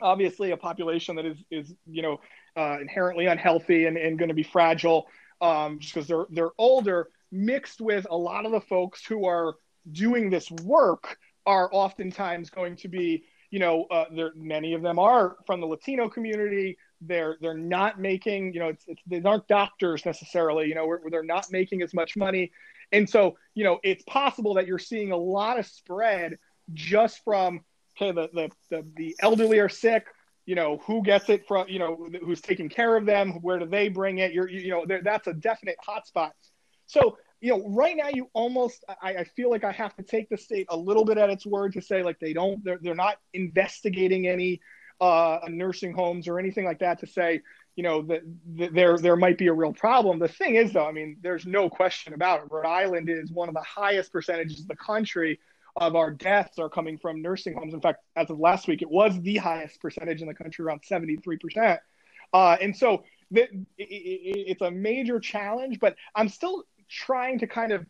obviously 0.00 0.50
a 0.50 0.56
population 0.56 1.16
that 1.16 1.26
is 1.26 1.38
is 1.50 1.74
you 1.86 2.02
know 2.02 2.20
uh, 2.56 2.78
inherently 2.80 3.26
unhealthy 3.26 3.86
and, 3.86 3.96
and 3.96 4.18
going 4.18 4.28
to 4.28 4.34
be 4.34 4.42
fragile 4.42 5.08
um, 5.40 5.78
just 5.78 5.94
because 5.94 6.08
they're 6.08 6.26
they're 6.30 6.50
older, 6.58 7.08
mixed 7.30 7.80
with 7.80 8.06
a 8.10 8.16
lot 8.16 8.46
of 8.46 8.52
the 8.52 8.60
folks 8.60 9.04
who 9.04 9.26
are 9.26 9.54
doing 9.90 10.30
this 10.30 10.50
work 10.50 11.18
are 11.46 11.68
oftentimes 11.72 12.50
going 12.50 12.76
to 12.76 12.88
be 12.88 13.24
you 13.50 13.58
know 13.58 13.84
uh, 13.90 14.04
there 14.14 14.32
many 14.34 14.74
of 14.74 14.82
them 14.82 14.98
are 14.98 15.36
from 15.46 15.60
the 15.60 15.66
latino 15.66 16.08
community. 16.08 16.76
They're 17.00 17.36
they're 17.40 17.56
not 17.56 18.00
making 18.00 18.52
you 18.52 18.60
know 18.60 18.68
it's, 18.68 18.84
it's 18.88 19.02
they 19.06 19.22
aren't 19.22 19.46
doctors 19.48 20.04
necessarily 20.04 20.66
you 20.68 20.74
know 20.74 20.86
where, 20.86 21.00
they're 21.10 21.22
not 21.22 21.46
making 21.50 21.82
as 21.82 21.94
much 21.94 22.16
money. 22.16 22.50
And 22.90 23.08
so 23.08 23.36
you 23.54 23.64
know 23.64 23.78
it's 23.82 24.02
possible 24.04 24.54
that 24.54 24.66
you're 24.66 24.78
seeing 24.78 25.12
a 25.12 25.16
lot 25.16 25.58
of 25.58 25.66
spread 25.66 26.38
just 26.74 27.22
from 27.24 27.60
okay 27.96 28.12
the 28.12 28.28
the 28.32 28.50
the, 28.70 28.86
the 28.96 29.16
elderly 29.20 29.58
are 29.60 29.68
sick 29.68 30.06
you 30.48 30.54
know 30.54 30.80
who 30.86 31.02
gets 31.02 31.28
it 31.28 31.46
from 31.46 31.68
you 31.68 31.78
know 31.78 32.08
who's 32.24 32.40
taking 32.40 32.68
care 32.68 32.96
of 32.96 33.04
them 33.04 33.32
where 33.42 33.58
do 33.58 33.66
they 33.66 33.88
bring 33.88 34.18
it 34.18 34.32
you're 34.32 34.48
you 34.48 34.70
know 34.70 34.84
that's 35.02 35.26
a 35.26 35.34
definite 35.34 35.76
hotspot 35.86 36.30
so, 36.88 37.18
you 37.40 37.50
know, 37.50 37.68
right 37.68 37.96
now 37.96 38.08
you 38.08 38.28
almost 38.32 38.82
I, 38.88 39.10
I, 39.10 39.24
feel 39.24 39.50
like 39.50 39.62
I 39.62 39.72
have 39.72 39.94
to 39.96 40.02
take 40.02 40.28
the 40.30 40.38
state 40.38 40.66
a 40.70 40.76
little 40.76 41.04
bit 41.04 41.18
at 41.18 41.30
its 41.30 41.46
word 41.46 41.74
to 41.74 41.82
say 41.82 42.02
like 42.02 42.18
they 42.18 42.32
don't 42.32 42.64
they're 42.64 42.78
they're 42.82 42.94
not 42.94 43.18
investigating 43.32 44.26
any 44.26 44.60
uh, 45.00 45.38
nursing 45.48 45.92
homes 45.92 46.26
or 46.26 46.40
anything 46.40 46.64
like 46.64 46.80
that 46.80 46.98
to 47.00 47.06
say 47.06 47.42
you 47.76 47.84
know 47.84 48.02
that, 48.02 48.22
that 48.56 48.74
there 48.74 48.98
there 48.98 49.16
might 49.16 49.38
be 49.38 49.46
a 49.46 49.52
real 49.52 49.72
problem. 49.72 50.18
The 50.18 50.28
thing 50.28 50.56
is 50.56 50.72
though, 50.72 50.86
I 50.86 50.92
mean, 50.92 51.18
there's 51.20 51.46
no 51.46 51.68
question 51.68 52.14
about 52.14 52.40
it. 52.40 52.50
Rhode 52.50 52.66
Island 52.66 53.08
is 53.08 53.30
one 53.30 53.48
of 53.48 53.54
the 53.54 53.62
highest 53.62 54.10
percentages 54.10 54.60
of 54.60 54.68
the 54.68 54.76
country 54.76 55.38
of 55.80 55.96
our 55.96 56.10
deaths 56.10 56.58
are 56.58 56.68
coming 56.68 56.98
from 56.98 57.22
nursing 57.22 57.54
homes. 57.54 57.74
In 57.74 57.80
fact, 57.80 58.02
as 58.16 58.30
of 58.30 58.38
last 58.38 58.68
week, 58.68 58.82
it 58.82 58.90
was 58.90 59.20
the 59.20 59.36
highest 59.36 59.80
percentage 59.80 60.20
in 60.20 60.28
the 60.28 60.34
country, 60.34 60.64
around 60.64 60.82
73%. 60.82 61.78
Uh, 62.32 62.56
and 62.60 62.76
so 62.76 63.04
the, 63.30 63.42
it, 63.42 63.58
it, 63.78 64.44
it's 64.48 64.62
a 64.62 64.70
major 64.70 65.20
challenge, 65.20 65.80
but 65.80 65.96
I'm 66.14 66.28
still 66.28 66.64
trying 66.88 67.38
to 67.38 67.46
kind 67.46 67.72
of 67.72 67.86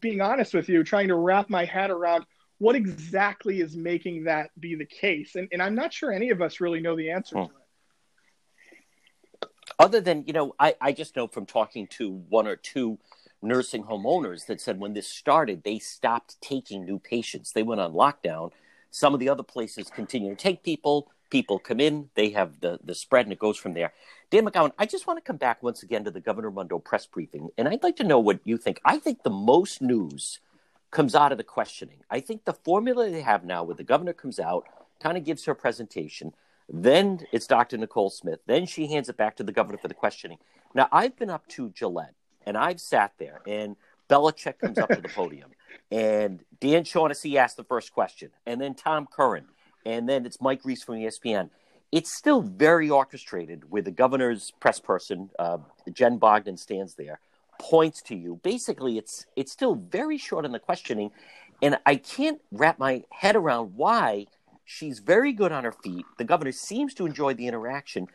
being 0.00 0.20
honest 0.20 0.54
with 0.54 0.68
you, 0.68 0.84
trying 0.84 1.08
to 1.08 1.16
wrap 1.16 1.50
my 1.50 1.64
head 1.64 1.90
around 1.90 2.24
what 2.58 2.74
exactly 2.74 3.60
is 3.60 3.76
making 3.76 4.24
that 4.24 4.50
be 4.58 4.74
the 4.74 4.86
case. 4.86 5.36
And, 5.36 5.48
and 5.52 5.62
I'm 5.62 5.74
not 5.74 5.92
sure 5.92 6.12
any 6.12 6.30
of 6.30 6.42
us 6.42 6.60
really 6.60 6.80
know 6.80 6.96
the 6.96 7.10
answer 7.10 7.36
to 7.36 7.42
it. 7.42 7.50
Other 9.78 10.00
than, 10.00 10.24
you 10.26 10.32
know, 10.32 10.54
I, 10.58 10.74
I 10.80 10.92
just 10.92 11.14
know 11.14 11.28
from 11.28 11.46
talking 11.46 11.86
to 11.98 12.10
one 12.10 12.48
or 12.48 12.56
two 12.56 12.98
nursing 13.42 13.84
home 13.84 14.06
owners 14.06 14.44
that 14.44 14.60
said 14.60 14.80
when 14.80 14.94
this 14.94 15.08
started, 15.08 15.62
they 15.62 15.78
stopped 15.78 16.40
taking 16.40 16.84
new 16.84 16.98
patients. 16.98 17.52
They 17.52 17.62
went 17.62 17.80
on 17.80 17.92
lockdown. 17.92 18.50
Some 18.90 19.14
of 19.14 19.20
the 19.20 19.28
other 19.28 19.42
places 19.42 19.90
continue 19.90 20.30
to 20.30 20.36
take 20.36 20.62
people 20.62 21.10
people 21.30 21.58
come 21.58 21.80
in, 21.80 22.08
they 22.14 22.30
have 22.30 22.60
the, 22.60 22.78
the 22.82 22.94
spread, 22.94 23.26
and 23.26 23.32
it 23.32 23.38
goes 23.38 23.56
from 23.56 23.74
there. 23.74 23.92
Dan 24.30 24.44
McGowan, 24.44 24.72
I 24.78 24.86
just 24.86 25.06
want 25.06 25.18
to 25.18 25.26
come 25.26 25.36
back 25.36 25.62
once 25.62 25.82
again 25.82 26.04
to 26.04 26.10
the 26.10 26.20
Governor 26.20 26.50
Raimondo 26.50 26.78
press 26.78 27.06
briefing, 27.06 27.48
and 27.56 27.68
I'd 27.68 27.82
like 27.82 27.96
to 27.96 28.04
know 28.04 28.18
what 28.18 28.40
you 28.44 28.56
think. 28.56 28.80
I 28.84 28.98
think 28.98 29.22
the 29.22 29.30
most 29.30 29.80
news 29.80 30.40
comes 30.90 31.14
out 31.14 31.32
of 31.32 31.38
the 31.38 31.44
questioning. 31.44 31.98
I 32.10 32.20
think 32.20 32.44
the 32.44 32.52
formula 32.52 33.10
they 33.10 33.20
have 33.20 33.44
now, 33.44 33.62
where 33.62 33.76
the 33.76 33.84
governor 33.84 34.12
comes 34.12 34.38
out, 34.38 34.64
kind 35.00 35.18
of 35.18 35.24
gives 35.24 35.44
her 35.44 35.54
presentation, 35.54 36.32
then 36.68 37.20
it's 37.32 37.46
Dr. 37.46 37.78
Nicole 37.78 38.10
Smith, 38.10 38.40
then 38.46 38.66
she 38.66 38.88
hands 38.88 39.08
it 39.08 39.16
back 39.16 39.36
to 39.36 39.44
the 39.44 39.52
governor 39.52 39.78
for 39.78 39.88
the 39.88 39.94
questioning. 39.94 40.38
Now, 40.74 40.88
I've 40.92 41.16
been 41.16 41.30
up 41.30 41.46
to 41.48 41.70
Gillette, 41.70 42.14
and 42.48 42.56
I've 42.56 42.80
sat 42.80 43.12
there, 43.18 43.40
and 43.46 43.76
Belichick 44.08 44.58
comes 44.58 44.78
up 44.78 44.88
to 44.88 45.00
the 45.00 45.08
podium, 45.08 45.50
and 45.90 46.42
Dan 46.60 46.84
Shaughnessy 46.84 47.38
asks 47.38 47.56
the 47.56 47.64
first 47.64 47.92
question, 47.92 48.30
and 48.46 48.60
then 48.60 48.74
Tom 48.74 49.06
Curran 49.06 49.46
and 49.88 50.08
then 50.08 50.26
it's 50.26 50.40
Mike 50.40 50.60
Reiss 50.64 50.82
from 50.82 50.96
ESPN. 50.96 51.50
It's 51.90 52.14
still 52.14 52.42
very 52.42 52.90
orchestrated 52.90 53.70
where 53.70 53.82
the 53.82 53.90
governor's 53.90 54.52
press 54.60 54.78
person, 54.78 55.30
uh, 55.38 55.58
Jen 55.92 56.18
Bogdan, 56.18 56.58
stands 56.58 56.94
there, 56.94 57.20
points 57.58 58.02
to 58.02 58.14
you. 58.14 58.38
Basically, 58.42 58.98
it's 58.98 59.24
it's 59.36 59.50
still 59.50 59.74
very 59.74 60.18
short 60.18 60.44
in 60.44 60.52
the 60.52 60.58
questioning, 60.58 61.10
and 61.62 61.78
I 61.86 61.96
can't 61.96 62.40
wrap 62.52 62.78
my 62.78 63.04
head 63.10 63.36
around 63.36 63.74
why 63.76 64.26
she's 64.66 64.98
very 64.98 65.32
good 65.32 65.50
on 65.50 65.64
her 65.64 65.72
feet. 65.72 66.04
The 66.18 66.24
governor 66.24 66.52
seems 66.52 66.92
to 66.94 67.06
enjoy 67.06 67.32
the 67.32 67.46
interaction. 67.46 68.08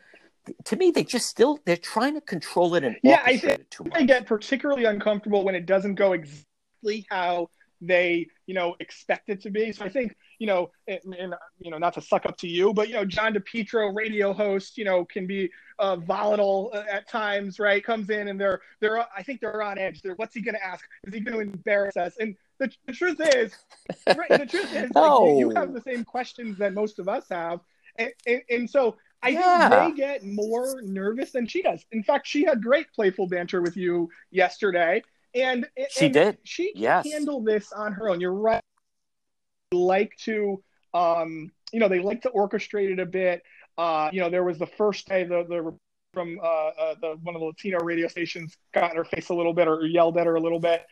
To 0.64 0.76
me, 0.76 0.90
they 0.90 1.04
just 1.04 1.26
still 1.26 1.58
they're 1.64 1.76
trying 1.76 2.14
to 2.14 2.20
control 2.20 2.74
it 2.74 2.84
and 2.84 2.96
yeah, 3.02 3.22
I 3.24 3.38
think 3.38 3.66
I 3.92 4.02
get 4.02 4.26
particularly 4.26 4.84
uncomfortable 4.84 5.44
when 5.44 5.54
it 5.54 5.66
doesn't 5.66 5.94
go 5.94 6.12
exactly 6.12 7.06
how 7.10 7.48
they 7.80 8.26
you 8.46 8.54
know 8.54 8.76
expect 8.80 9.28
it 9.28 9.42
to 9.42 9.50
be. 9.50 9.72
So 9.72 9.84
I 9.84 9.88
think 9.88 10.16
you 10.38 10.46
know, 10.46 10.70
and, 10.88 11.00
and, 11.18 11.34
you 11.58 11.70
know, 11.70 11.78
not 11.78 11.94
to 11.94 12.00
suck 12.00 12.26
up 12.26 12.36
to 12.38 12.48
you, 12.48 12.74
but 12.74 12.88
you 12.88 12.94
know, 12.94 13.04
John 13.04 13.34
DePetro, 13.34 13.94
radio 13.94 14.32
host, 14.32 14.76
you 14.76 14.84
know, 14.84 15.04
can 15.04 15.26
be 15.26 15.50
uh, 15.78 15.96
volatile 15.96 16.70
uh, 16.74 16.82
at 16.90 17.08
times, 17.08 17.58
right? 17.58 17.82
Comes 17.82 18.10
in 18.10 18.28
and 18.28 18.40
they're 18.40 18.60
they're 18.80 18.98
I 19.16 19.22
think 19.22 19.40
they're 19.40 19.62
on 19.62 19.78
edge. 19.78 20.02
They're 20.02 20.14
what's 20.16 20.34
he 20.34 20.40
going 20.40 20.54
to 20.54 20.64
ask? 20.64 20.84
Is 21.06 21.14
he 21.14 21.20
going 21.20 21.36
to 21.36 21.52
embarrass 21.52 21.96
us? 21.96 22.14
And 22.18 22.36
the, 22.58 22.70
the 22.86 22.92
truth 22.92 23.20
is, 23.20 23.54
right, 24.06 24.28
the 24.28 24.46
truth 24.46 24.74
is, 24.74 24.90
no. 24.94 25.22
like, 25.22 25.30
you, 25.30 25.38
you, 25.38 25.50
have 25.56 25.72
the 25.72 25.80
same 25.80 26.04
questions 26.04 26.58
that 26.58 26.72
most 26.72 26.98
of 26.98 27.08
us 27.08 27.24
have, 27.30 27.60
and, 27.96 28.12
and, 28.26 28.42
and 28.50 28.70
so. 28.70 28.96
I 29.24 29.28
yeah. 29.30 29.68
think 29.68 29.96
they 29.96 30.02
get 30.02 30.24
more 30.24 30.82
nervous 30.82 31.32
than 31.32 31.46
she 31.46 31.62
does. 31.62 31.84
In 31.92 32.02
fact, 32.02 32.26
she 32.26 32.44
had 32.44 32.62
great 32.62 32.92
playful 32.94 33.26
banter 33.26 33.62
with 33.62 33.76
you 33.76 34.10
yesterday, 34.30 35.02
and, 35.34 35.66
and 35.76 35.86
she 35.90 36.08
did. 36.08 36.38
She 36.44 36.72
can 36.72 36.82
yes. 36.82 37.10
handle 37.10 37.40
this 37.42 37.72
on 37.72 37.92
her 37.94 38.10
own. 38.10 38.20
You're 38.20 38.34
right 38.34 38.60
like 39.74 40.16
to 40.18 40.62
um, 40.92 41.50
you 41.72 41.80
know 41.80 41.88
they 41.88 42.00
like 42.00 42.22
to 42.22 42.30
orchestrate 42.30 42.92
it 42.92 43.00
a 43.00 43.06
bit 43.06 43.42
uh, 43.76 44.08
you 44.12 44.20
know 44.20 44.30
there 44.30 44.44
was 44.44 44.58
the 44.58 44.66
first 44.66 45.08
day 45.08 45.24
the 45.24 45.44
the 45.48 45.76
from 46.12 46.38
uh, 46.40 46.46
uh, 46.46 46.94
the 47.00 47.18
one 47.22 47.34
of 47.34 47.40
the 47.40 47.46
latino 47.46 47.78
radio 47.80 48.06
stations 48.06 48.56
got 48.72 48.92
in 48.92 48.96
her 48.96 49.04
face 49.04 49.30
a 49.30 49.34
little 49.34 49.52
bit 49.52 49.66
or 49.66 49.84
yelled 49.84 50.16
at 50.16 50.26
her 50.26 50.36
a 50.36 50.40
little 50.40 50.60
bit 50.60 50.86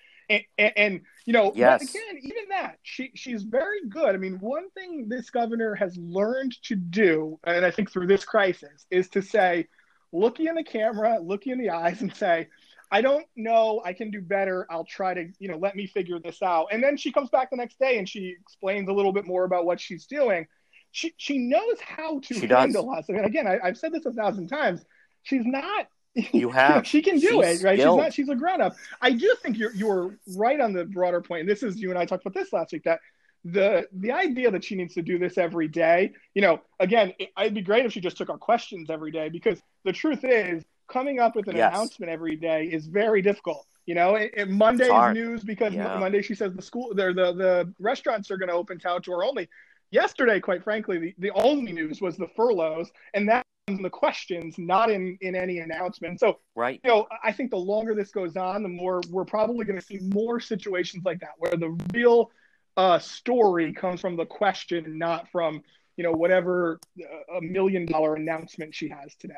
and, 0.59 0.73
and, 0.77 1.01
you 1.25 1.33
know 1.33 1.53
yes. 1.55 1.83
again 1.83 2.19
even 2.21 2.49
that 2.51 2.79
she 2.83 3.13
she's 3.15 3.45
very 3.45 3.87
good 3.89 4.15
i 4.15 4.19
mean 4.19 4.39
one 4.41 4.69
thing 4.71 5.09
this 5.09 5.31
governor 5.31 5.75
has 5.75 5.97
learned 5.97 6.53
to 6.63 6.75
do 6.75 7.39
and 7.45 7.65
i 7.65 7.71
think 7.71 7.91
through 7.91 8.09
this 8.09 8.25
crisis 8.25 8.87
is 8.91 9.09
to 9.09 9.23
say 9.23 9.67
look 10.13 10.41
you 10.41 10.49
in 10.49 10.57
the 10.57 10.65
camera 10.65 11.19
look 11.21 11.47
you 11.47 11.53
in 11.53 11.61
the 11.61 11.71
eyes 11.71 12.01
and 12.03 12.15
say 12.17 12.49
I 12.93 13.01
don't 13.01 13.25
know. 13.37 13.81
I 13.87 13.95
can 13.95 14.11
do 14.11 14.21
better. 14.21 14.67
I'll 14.71 14.85
try 14.85 15.15
to, 15.15 15.27
you 15.39 15.49
know, 15.49 15.57
let 15.57 15.75
me 15.75 15.87
figure 15.87 16.19
this 16.19 16.43
out. 16.43 16.67
And 16.71 16.85
then 16.85 16.99
she 16.99 17.11
comes 17.11 17.31
back 17.31 17.49
the 17.49 17.57
next 17.57 17.79
day 17.79 17.97
and 17.97 18.07
she 18.07 18.37
explains 18.39 18.87
a 18.87 18.93
little 18.93 19.15
bit 19.15 19.27
more 19.27 19.45
about 19.45 19.65
what 19.65 19.81
she's 19.81 20.05
doing. 20.05 20.47
She 20.91 21.15
she 21.17 21.39
knows 21.39 21.81
how 21.81 22.21
to 22.21 22.35
She 22.35 22.47
handle 22.47 22.93
does. 22.95 23.05
us. 23.05 23.07
I 23.09 23.13
mean, 23.15 23.25
again, 23.25 23.47
I, 23.47 23.59
I've 23.65 23.79
said 23.79 23.93
this 23.93 24.05
a 24.05 24.13
thousand 24.13 24.49
times. 24.49 24.85
She's 25.23 25.47
not. 25.47 25.87
You 26.15 26.51
have. 26.61 26.87
she 26.87 27.03
can 27.03 27.19
do 27.19 27.41
it, 27.43 27.63
right? 27.63 27.79
skilled. 27.79 27.99
She's 27.99 28.05
not. 28.05 28.13
She's 28.15 28.29
a 28.29 28.35
grown 28.35 28.61
up. 28.61 28.75
I 29.01 29.13
do 29.13 29.35
think 29.43 29.57
you're 29.59 29.75
you're 29.75 30.19
right 30.37 30.61
on 30.61 30.73
the 30.73 30.85
broader 30.85 31.21
point. 31.21 31.47
This 31.47 31.63
is 31.63 31.81
you 31.81 31.91
and 31.91 31.99
I 31.99 32.05
talked 32.05 32.25
about 32.27 32.35
this 32.39 32.53
last 32.53 32.73
week. 32.73 32.85
That 32.85 33.01
the 33.45 33.87
the 33.93 34.13
idea 34.13 34.51
that 34.51 34.63
she 34.65 34.75
needs 34.75 34.95
to 34.95 35.03
do 35.03 35.19
this 35.19 35.39
every 35.39 35.69
day. 35.69 36.13
You 36.35 36.43
know, 36.43 36.61
again, 36.81 37.13
it, 37.19 37.31
it'd 37.41 37.55
be 37.55 37.63
great 37.63 37.87
if 37.87 37.93
she 37.93 38.01
just 38.01 38.17
took 38.17 38.31
our 38.31 38.39
questions 38.39 38.91
every 38.91 39.11
day 39.11 39.29
because 39.31 39.61
the 39.85 39.93
truth 39.93 40.21
is 40.25 40.65
coming 40.89 41.19
up 41.19 41.35
with 41.35 41.49
an 41.49 41.57
Yes. 41.57 41.73
announcement 41.75 42.13
every 42.13 42.37
day 42.37 42.65
is 42.67 42.87
very 42.87 43.23
difficult. 43.23 43.67
You 43.87 43.95
know, 43.95 44.15
it, 44.17 44.31
it- 44.37 44.49
Monday's 44.51 45.15
news 45.15 45.43
because 45.43 45.73
Yeah. 45.73 45.99
Monday 45.99 46.23
she 46.23 46.35
says 46.35 46.53
the 46.55 46.63
school, 46.63 46.91
the 46.95 47.07
the, 47.13 47.33
the 47.33 47.75
restaurants 47.81 48.31
are 48.31 48.37
going 48.37 48.49
to 48.51 48.55
open 48.55 48.79
to 48.81 48.89
outdoor 48.89 49.25
only. 49.25 49.49
Yesterday, 49.91 50.41
quite 50.41 50.63
frankly, 50.65 50.99
the, 50.99 51.15
the 51.19 51.31
only 51.33 51.73
news 51.73 52.01
was 52.01 52.17
the 52.17 52.29
furloughs, 52.37 52.91
and 53.13 53.29
that 53.29 53.45
the 53.67 53.91
questions, 53.91 54.59
not 54.59 54.91
in 54.91 55.17
in 55.21 55.35
any 55.37 55.59
announcement. 55.59 56.19
So 56.19 56.41
Right. 56.57 56.81
you 56.83 56.91
know, 56.91 57.07
I 57.23 57.33
think 57.33 57.51
the 57.51 57.59
longer 57.59 57.95
this 57.95 58.11
goes 58.11 58.37
on, 58.37 58.63
the 58.63 58.69
more 58.69 59.01
we're 59.09 59.25
probably 59.25 59.65
going 59.65 59.79
to 59.79 59.85
see 59.85 59.99
more 60.03 60.41
situations 60.41 61.05
like 61.05 61.21
that 61.21 61.35
where 61.39 61.57
the 61.57 61.71
real 61.95 62.31
uh, 62.77 62.99
story 62.99 63.73
comes 63.73 64.01
from 64.01 64.17
the 64.17 64.27
question, 64.27 64.99
not 64.99 65.29
from 65.31 65.63
you 65.97 66.03
know 66.03 66.13
whatever 66.13 66.81
uh, 67.01 67.37
a 67.39 67.41
million 67.41 67.87
dollar 67.87 68.17
announcement 68.17 68.75
she 68.75 68.89
has 68.89 69.15
today. 69.15 69.35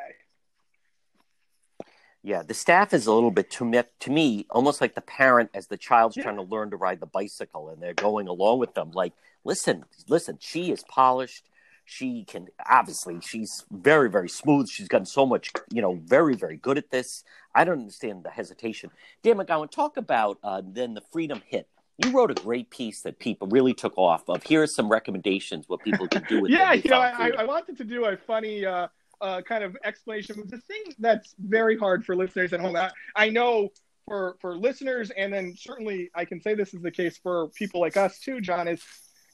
Yeah, 2.22 2.42
the 2.42 2.54
staff 2.54 2.94
is 2.94 3.06
a 3.06 3.12
little 3.12 3.30
bit 3.30 3.50
to 3.50 3.66
me, 3.66 3.82
to 4.00 4.10
me 4.10 4.46
almost 4.48 4.80
like 4.80 4.94
the 4.94 5.02
parent 5.02 5.50
as 5.52 5.66
the 5.66 5.76
child's 5.76 6.16
Yeah. 6.16 6.22
trying 6.22 6.36
to 6.36 6.42
learn 6.42 6.70
to 6.70 6.76
ride 6.78 7.00
the 7.00 7.06
bicycle 7.06 7.68
and 7.68 7.82
they're 7.82 7.92
going 7.92 8.28
along 8.28 8.60
with 8.60 8.72
them. 8.72 8.92
Like, 8.92 9.12
listen, 9.44 9.84
listen, 10.08 10.38
she 10.40 10.72
is 10.72 10.82
polished. 10.84 11.50
She 11.84 12.24
can 12.24 12.48
obviously 12.68 13.20
she's 13.20 13.64
very 13.70 14.10
very 14.10 14.28
smooth. 14.28 14.68
She's 14.68 14.88
gotten 14.88 15.06
so 15.06 15.26
much, 15.26 15.52
you 15.72 15.82
know, 15.82 16.00
very 16.04 16.34
very 16.34 16.56
good 16.56 16.78
at 16.78 16.90
this. 16.90 17.24
I 17.54 17.64
don't 17.64 17.80
understand 17.80 18.24
the 18.24 18.30
hesitation. 18.30 18.90
Dan 19.22 19.36
McGowan, 19.36 19.70
talk 19.70 19.96
about 19.96 20.38
uh, 20.42 20.62
then 20.64 20.94
the 20.94 21.02
freedom 21.12 21.42
hit. 21.46 21.68
You 22.04 22.10
wrote 22.10 22.32
a 22.32 22.34
great 22.34 22.70
piece 22.70 23.02
that 23.02 23.20
people 23.20 23.46
really 23.48 23.72
took 23.72 23.96
off 23.96 24.28
of. 24.28 24.42
Here 24.42 24.62
are 24.62 24.66
some 24.66 24.90
recommendations 24.90 25.68
what 25.68 25.80
people 25.84 26.08
can 26.08 26.24
do 26.28 26.40
with 26.40 26.50
yeah, 26.50 26.72
you 26.72 26.90
know, 26.90 26.98
I. 26.98 27.30
I 27.38 27.44
wanted 27.44 27.76
to 27.76 27.84
do 27.84 28.06
a 28.06 28.16
funny 28.16 28.66
uh, 28.66 28.88
uh, 29.20 29.42
kind 29.42 29.62
of 29.62 29.76
explanation. 29.84 30.36
With 30.38 30.50
the 30.50 30.58
thing 30.58 30.82
that's 30.98 31.34
very 31.38 31.78
hard 31.78 32.04
for 32.04 32.16
listeners 32.16 32.52
at 32.52 32.60
home. 32.60 32.76
I, 32.76 32.90
I 33.14 33.30
know 33.30 33.70
for 34.06 34.36
for 34.40 34.56
listeners, 34.56 35.10
and 35.10 35.32
then 35.32 35.54
certainly 35.56 36.10
I 36.14 36.24
can 36.24 36.40
say 36.40 36.54
this 36.54 36.74
is 36.74 36.82
the 36.82 36.90
case 36.90 37.18
for 37.18 37.48
people 37.48 37.80
like 37.80 37.96
us 37.96 38.18
too. 38.18 38.40
John 38.40 38.68
is, 38.68 38.82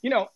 you 0.02 0.10
know, 0.10 0.28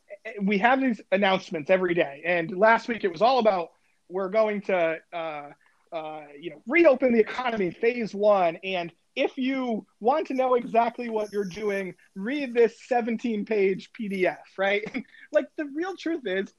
we 0.43 0.59
have 0.59 0.81
these 0.81 1.01
announcements 1.13 1.71
every 1.71 1.95
day, 1.95 2.23
and 2.25 2.57
last 2.57 2.89
week 2.89 3.05
it 3.05 3.13
was 3.13 3.23
all 3.23 3.39
about 3.39 3.71
we're 4.09 4.29
going 4.29 4.61
to, 4.63 4.99
uh, 5.13 5.51
uh, 5.93 6.23
you 6.39 6.51
know, 6.51 6.63
reopen 6.67 7.13
the 7.13 7.21
economy, 7.21 7.71
phase 7.71 8.15
one, 8.15 8.57
and 8.65 8.93
if 9.17 9.39
you 9.39 9.87
want 10.01 10.27
to 10.27 10.35
know 10.35 10.55
exactly 10.55 11.09
what 11.09 11.33
you're 11.33 11.45
doing, 11.45 11.95
read 12.17 12.53
this 12.53 12.77
17 12.89 13.45
page 13.45 13.91
PDF, 13.99 14.39
right? 14.59 14.85
like 15.33 15.47
the 15.57 15.67
real 15.75 15.97
truth 15.97 16.23
is, 16.27 16.53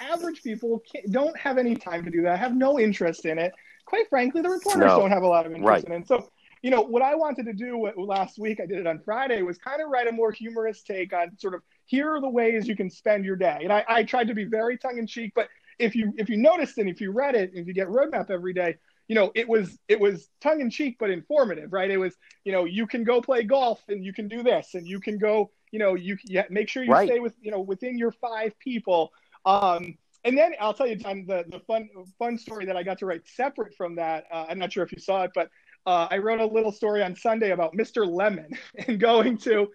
average 0.00 0.42
people 0.42 0.82
can't, 0.90 1.10
don't 1.12 1.36
have 1.38 1.58
any 1.58 1.76
time 1.76 2.04
to 2.04 2.10
do 2.10 2.22
that, 2.22 2.38
have 2.38 2.56
no 2.56 2.78
interest 2.78 3.26
in 3.26 3.38
it. 3.38 3.52
Quite 3.84 4.08
frankly, 4.08 4.40
the 4.40 4.48
reporters 4.48 4.92
No. 4.92 5.00
don't 5.00 5.10
have 5.10 5.22
a 5.22 5.28
lot 5.28 5.46
of 5.46 5.52
interest 5.52 5.84
Right. 5.84 5.84
in 5.84 6.02
it. 6.02 6.08
So, 6.08 6.30
you 6.62 6.70
know, 6.70 6.80
what 6.80 7.02
I 7.02 7.14
wanted 7.16 7.46
to 7.46 7.52
do 7.52 7.90
last 7.96 8.38
week, 8.38 8.60
I 8.60 8.66
did 8.66 8.78
it 8.78 8.86
on 8.86 9.00
Friday, 9.00 9.42
was 9.42 9.58
kind 9.58 9.82
of 9.82 9.90
write 9.90 10.06
a 10.06 10.12
more 10.12 10.32
humorous 10.32 10.82
take 10.82 11.12
on 11.12 11.36
sort 11.38 11.54
of 11.54 11.62
here 11.90 12.14
are 12.14 12.20
the 12.20 12.28
ways 12.28 12.68
you 12.68 12.76
can 12.76 12.88
spend 12.88 13.24
your 13.24 13.34
day. 13.34 13.58
And 13.64 13.72
I, 13.72 13.84
I 13.88 14.02
tried 14.04 14.28
to 14.28 14.34
be 14.34 14.44
very 14.44 14.78
tongue 14.78 14.98
in 14.98 15.08
cheek, 15.08 15.32
but 15.34 15.48
if 15.80 15.96
you 15.96 16.12
if 16.16 16.28
you 16.28 16.36
noticed 16.36 16.78
and 16.78 16.88
if 16.88 17.00
you 17.00 17.10
read 17.10 17.34
it, 17.34 17.50
if 17.52 17.66
you 17.66 17.74
get 17.74 17.88
roadmap 17.88 18.30
every 18.30 18.52
day, 18.52 18.76
you 19.08 19.16
know, 19.16 19.32
it 19.34 19.48
was 19.48 19.76
it 19.88 19.98
was 19.98 20.28
tongue 20.40 20.60
in 20.60 20.70
cheek 20.70 20.98
but 21.00 21.10
informative, 21.10 21.72
right? 21.72 21.90
It 21.90 21.96
was, 21.96 22.14
you 22.44 22.52
know, 22.52 22.64
you 22.64 22.86
can 22.86 23.02
go 23.02 23.20
play 23.20 23.42
golf 23.42 23.82
and 23.88 24.04
you 24.04 24.12
can 24.12 24.28
do 24.28 24.44
this 24.44 24.74
and 24.74 24.86
you 24.86 25.00
can 25.00 25.18
go, 25.18 25.50
you 25.72 25.80
know, 25.80 25.94
you, 25.94 26.16
you 26.22 26.44
make 26.48 26.68
sure 26.68 26.84
you 26.84 26.92
Right. 26.92 27.08
stay 27.08 27.18
with, 27.18 27.34
you 27.40 27.50
know, 27.50 27.60
within 27.60 27.98
your 27.98 28.12
five 28.12 28.56
people. 28.60 29.10
Um, 29.44 29.98
and 30.24 30.38
then 30.38 30.52
I'll 30.60 30.74
tell 30.74 30.86
you, 30.86 30.94
John, 30.94 31.24
the, 31.26 31.44
the 31.48 31.58
fun 31.66 31.88
fun 32.20 32.38
story 32.38 32.66
that 32.66 32.76
I 32.76 32.84
got 32.84 32.98
to 32.98 33.06
write 33.06 33.26
separate 33.26 33.74
from 33.74 33.96
that. 33.96 34.26
Uh, 34.30 34.46
I'm 34.48 34.60
not 34.60 34.72
sure 34.72 34.84
if 34.84 34.92
you 34.92 35.00
saw 35.00 35.24
it, 35.24 35.32
but 35.34 35.48
uh, 35.86 36.06
I 36.08 36.18
wrote 36.18 36.40
a 36.40 36.46
little 36.46 36.70
story 36.70 37.02
on 37.02 37.16
Sunday 37.16 37.50
about 37.50 37.74
Mr. 37.74 38.06
Lemon 38.06 38.50
and 38.86 39.00
going 39.00 39.38
to 39.38 39.68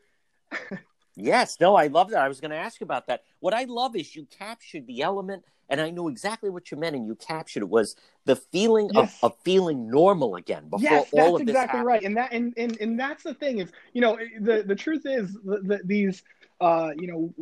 Yes, 1.15 1.57
no, 1.59 1.75
I 1.75 1.87
love 1.87 2.09
that. 2.11 2.21
I 2.21 2.27
was 2.27 2.41
going 2.41 2.51
to 2.51 2.57
ask 2.57 2.79
you 2.79 2.85
about 2.85 3.07
that. 3.07 3.23
What 3.39 3.53
I 3.53 3.63
love 3.65 3.95
is 3.95 4.15
you 4.15 4.25
captured 4.25 4.85
the 4.87 5.01
element, 5.01 5.43
and 5.69 5.79
I 5.79 5.89
knew 5.89 6.07
exactly 6.09 6.49
what 6.49 6.71
you 6.71 6.77
meant, 6.77 6.95
and 6.95 7.05
you 7.07 7.15
captured 7.15 7.63
it 7.63 7.69
was 7.69 7.95
the 8.25 8.35
feeling 8.35 8.91
Yes. 8.93 9.17
of, 9.23 9.31
of 9.31 9.37
feeling 9.43 9.89
normal 9.89 10.35
again 10.35 10.69
before 10.69 10.81
yes, 10.81 11.09
all 11.13 11.35
that's 11.35 11.39
of 11.39 11.45
this 11.45 11.53
exactly 11.53 11.79
happened. 11.79 11.87
right. 11.87 12.03
And 12.03 12.17
that 12.17 12.31
and, 12.33 12.53
and 12.57 12.77
and 12.81 12.99
that's 12.99 13.23
the 13.23 13.33
thing 13.33 13.59
is, 13.59 13.71
you 13.93 14.01
know, 14.01 14.17
the 14.41 14.63
the 14.63 14.75
truth 14.75 15.05
is 15.05 15.33
the, 15.43 15.81
these 15.85 16.23
uh, 16.61 16.91
you 16.97 17.07
know, 17.07 17.33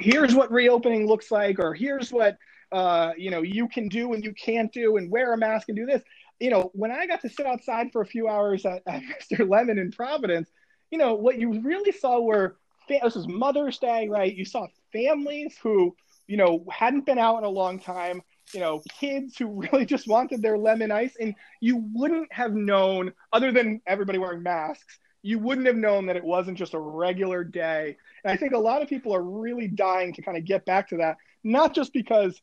here's 0.00 0.34
what 0.34 0.50
reopening 0.50 1.06
looks 1.06 1.30
like, 1.30 1.58
or 1.58 1.74
here's 1.74 2.10
what 2.12 2.38
uh, 2.72 3.12
you 3.16 3.30
know 3.30 3.42
you 3.42 3.68
can 3.68 3.88
do 3.88 4.12
and 4.12 4.24
you 4.24 4.32
can't 4.34 4.72
do, 4.72 4.96
and 4.96 5.10
wear 5.10 5.32
a 5.32 5.36
mask 5.38 5.68
and 5.68 5.76
do 5.76 5.86
this. 5.86 6.02
You 6.40 6.50
know, 6.50 6.70
when 6.74 6.90
I 6.90 7.06
got 7.06 7.20
to 7.22 7.28
sit 7.28 7.46
outside 7.46 7.92
for 7.92 8.02
a 8.02 8.06
few 8.06 8.28
hours 8.28 8.66
at, 8.66 8.82
at 8.86 9.02
Mr. 9.30 9.48
Lemon 9.48 9.78
in 9.78 9.92
Providence, 9.92 10.50
you 10.90 10.98
know, 10.98 11.14
what 11.14 11.38
you 11.38 11.60
really 11.60 11.92
saw 11.92 12.20
were 12.20 12.56
this 12.88 13.14
was 13.14 13.28
Mother's 13.28 13.78
Day, 13.78 14.08
right? 14.08 14.34
You 14.34 14.44
saw 14.44 14.66
families 14.92 15.56
who 15.62 15.94
you 16.26 16.36
know 16.36 16.64
hadn't 16.70 17.06
been 17.06 17.18
out 17.18 17.38
in 17.38 17.44
a 17.44 17.48
long 17.48 17.78
time. 17.78 18.22
You 18.52 18.60
know, 18.60 18.82
kids 19.00 19.36
who 19.36 19.46
really 19.46 19.86
just 19.94 20.08
wanted 20.08 20.42
their 20.42 20.58
lemon 20.58 20.90
ice, 20.90 21.14
and 21.20 21.34
you 21.60 21.84
wouldn't 21.94 22.32
have 22.32 22.52
known, 22.52 23.12
other 23.32 23.52
than 23.52 23.80
everybody 23.86 24.18
wearing 24.18 24.42
masks, 24.42 24.98
you 25.22 25.38
wouldn't 25.38 25.66
have 25.66 25.76
known 25.76 26.06
that 26.06 26.16
it 26.16 26.24
wasn't 26.24 26.58
just 26.58 26.74
a 26.74 26.78
regular 26.78 27.44
day. 27.44 27.96
And 28.24 28.32
I 28.32 28.36
think 28.36 28.52
a 28.52 28.58
lot 28.58 28.82
of 28.82 28.88
people 28.88 29.14
are 29.14 29.22
really 29.22 29.68
dying 29.68 30.12
to 30.14 30.22
kind 30.22 30.36
of 30.36 30.44
get 30.44 30.66
back 30.66 30.88
to 30.88 30.96
that, 30.98 31.16
not 31.44 31.74
just 31.74 31.92
because, 31.92 32.40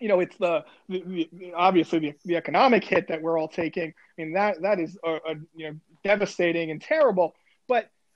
you 0.00 0.08
know, 0.08 0.20
it's 0.20 0.36
the, 0.36 0.64
the, 0.88 1.28
the 1.32 1.52
obviously 1.54 2.00
the, 2.00 2.14
the 2.24 2.36
economic 2.36 2.84
hit 2.84 3.08
that 3.08 3.22
we're 3.22 3.38
all 3.38 3.48
taking. 3.48 3.90
I 3.90 4.22
mean, 4.22 4.32
that 4.32 4.62
that 4.62 4.80
is 4.80 4.98
a, 5.04 5.14
a 5.14 5.34
you 5.54 5.70
know 5.70 5.76
devastating 6.02 6.70
and 6.72 6.82
terrible. 6.82 7.34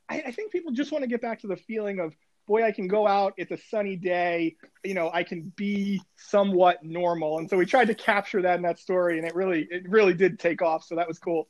I, 0.08 0.22
I 0.26 0.30
think 0.32 0.52
people 0.52 0.72
just 0.72 0.92
want 0.92 1.02
to 1.02 1.08
get 1.08 1.20
back 1.20 1.40
to 1.40 1.46
the 1.46 1.56
feeling 1.56 1.98
of, 2.00 2.14
boy, 2.46 2.64
I 2.64 2.72
can 2.72 2.88
go 2.88 3.06
out. 3.06 3.34
It's 3.36 3.50
a 3.50 3.56
sunny 3.56 3.96
day. 3.96 4.56
You 4.84 4.94
know, 4.94 5.10
I 5.12 5.24
can 5.24 5.52
be 5.56 6.00
somewhat 6.16 6.84
normal. 6.84 7.38
And 7.38 7.50
so 7.50 7.56
we 7.56 7.66
tried 7.66 7.86
to 7.86 7.94
capture 7.94 8.42
that 8.42 8.56
in 8.56 8.62
that 8.62 8.78
story, 8.78 9.18
and 9.18 9.26
it 9.26 9.34
really 9.34 9.66
it 9.70 9.88
really 9.88 10.14
did 10.14 10.38
take 10.38 10.62
off. 10.62 10.84
So 10.84 10.96
that 10.96 11.08
was 11.08 11.18
cool. 11.18 11.48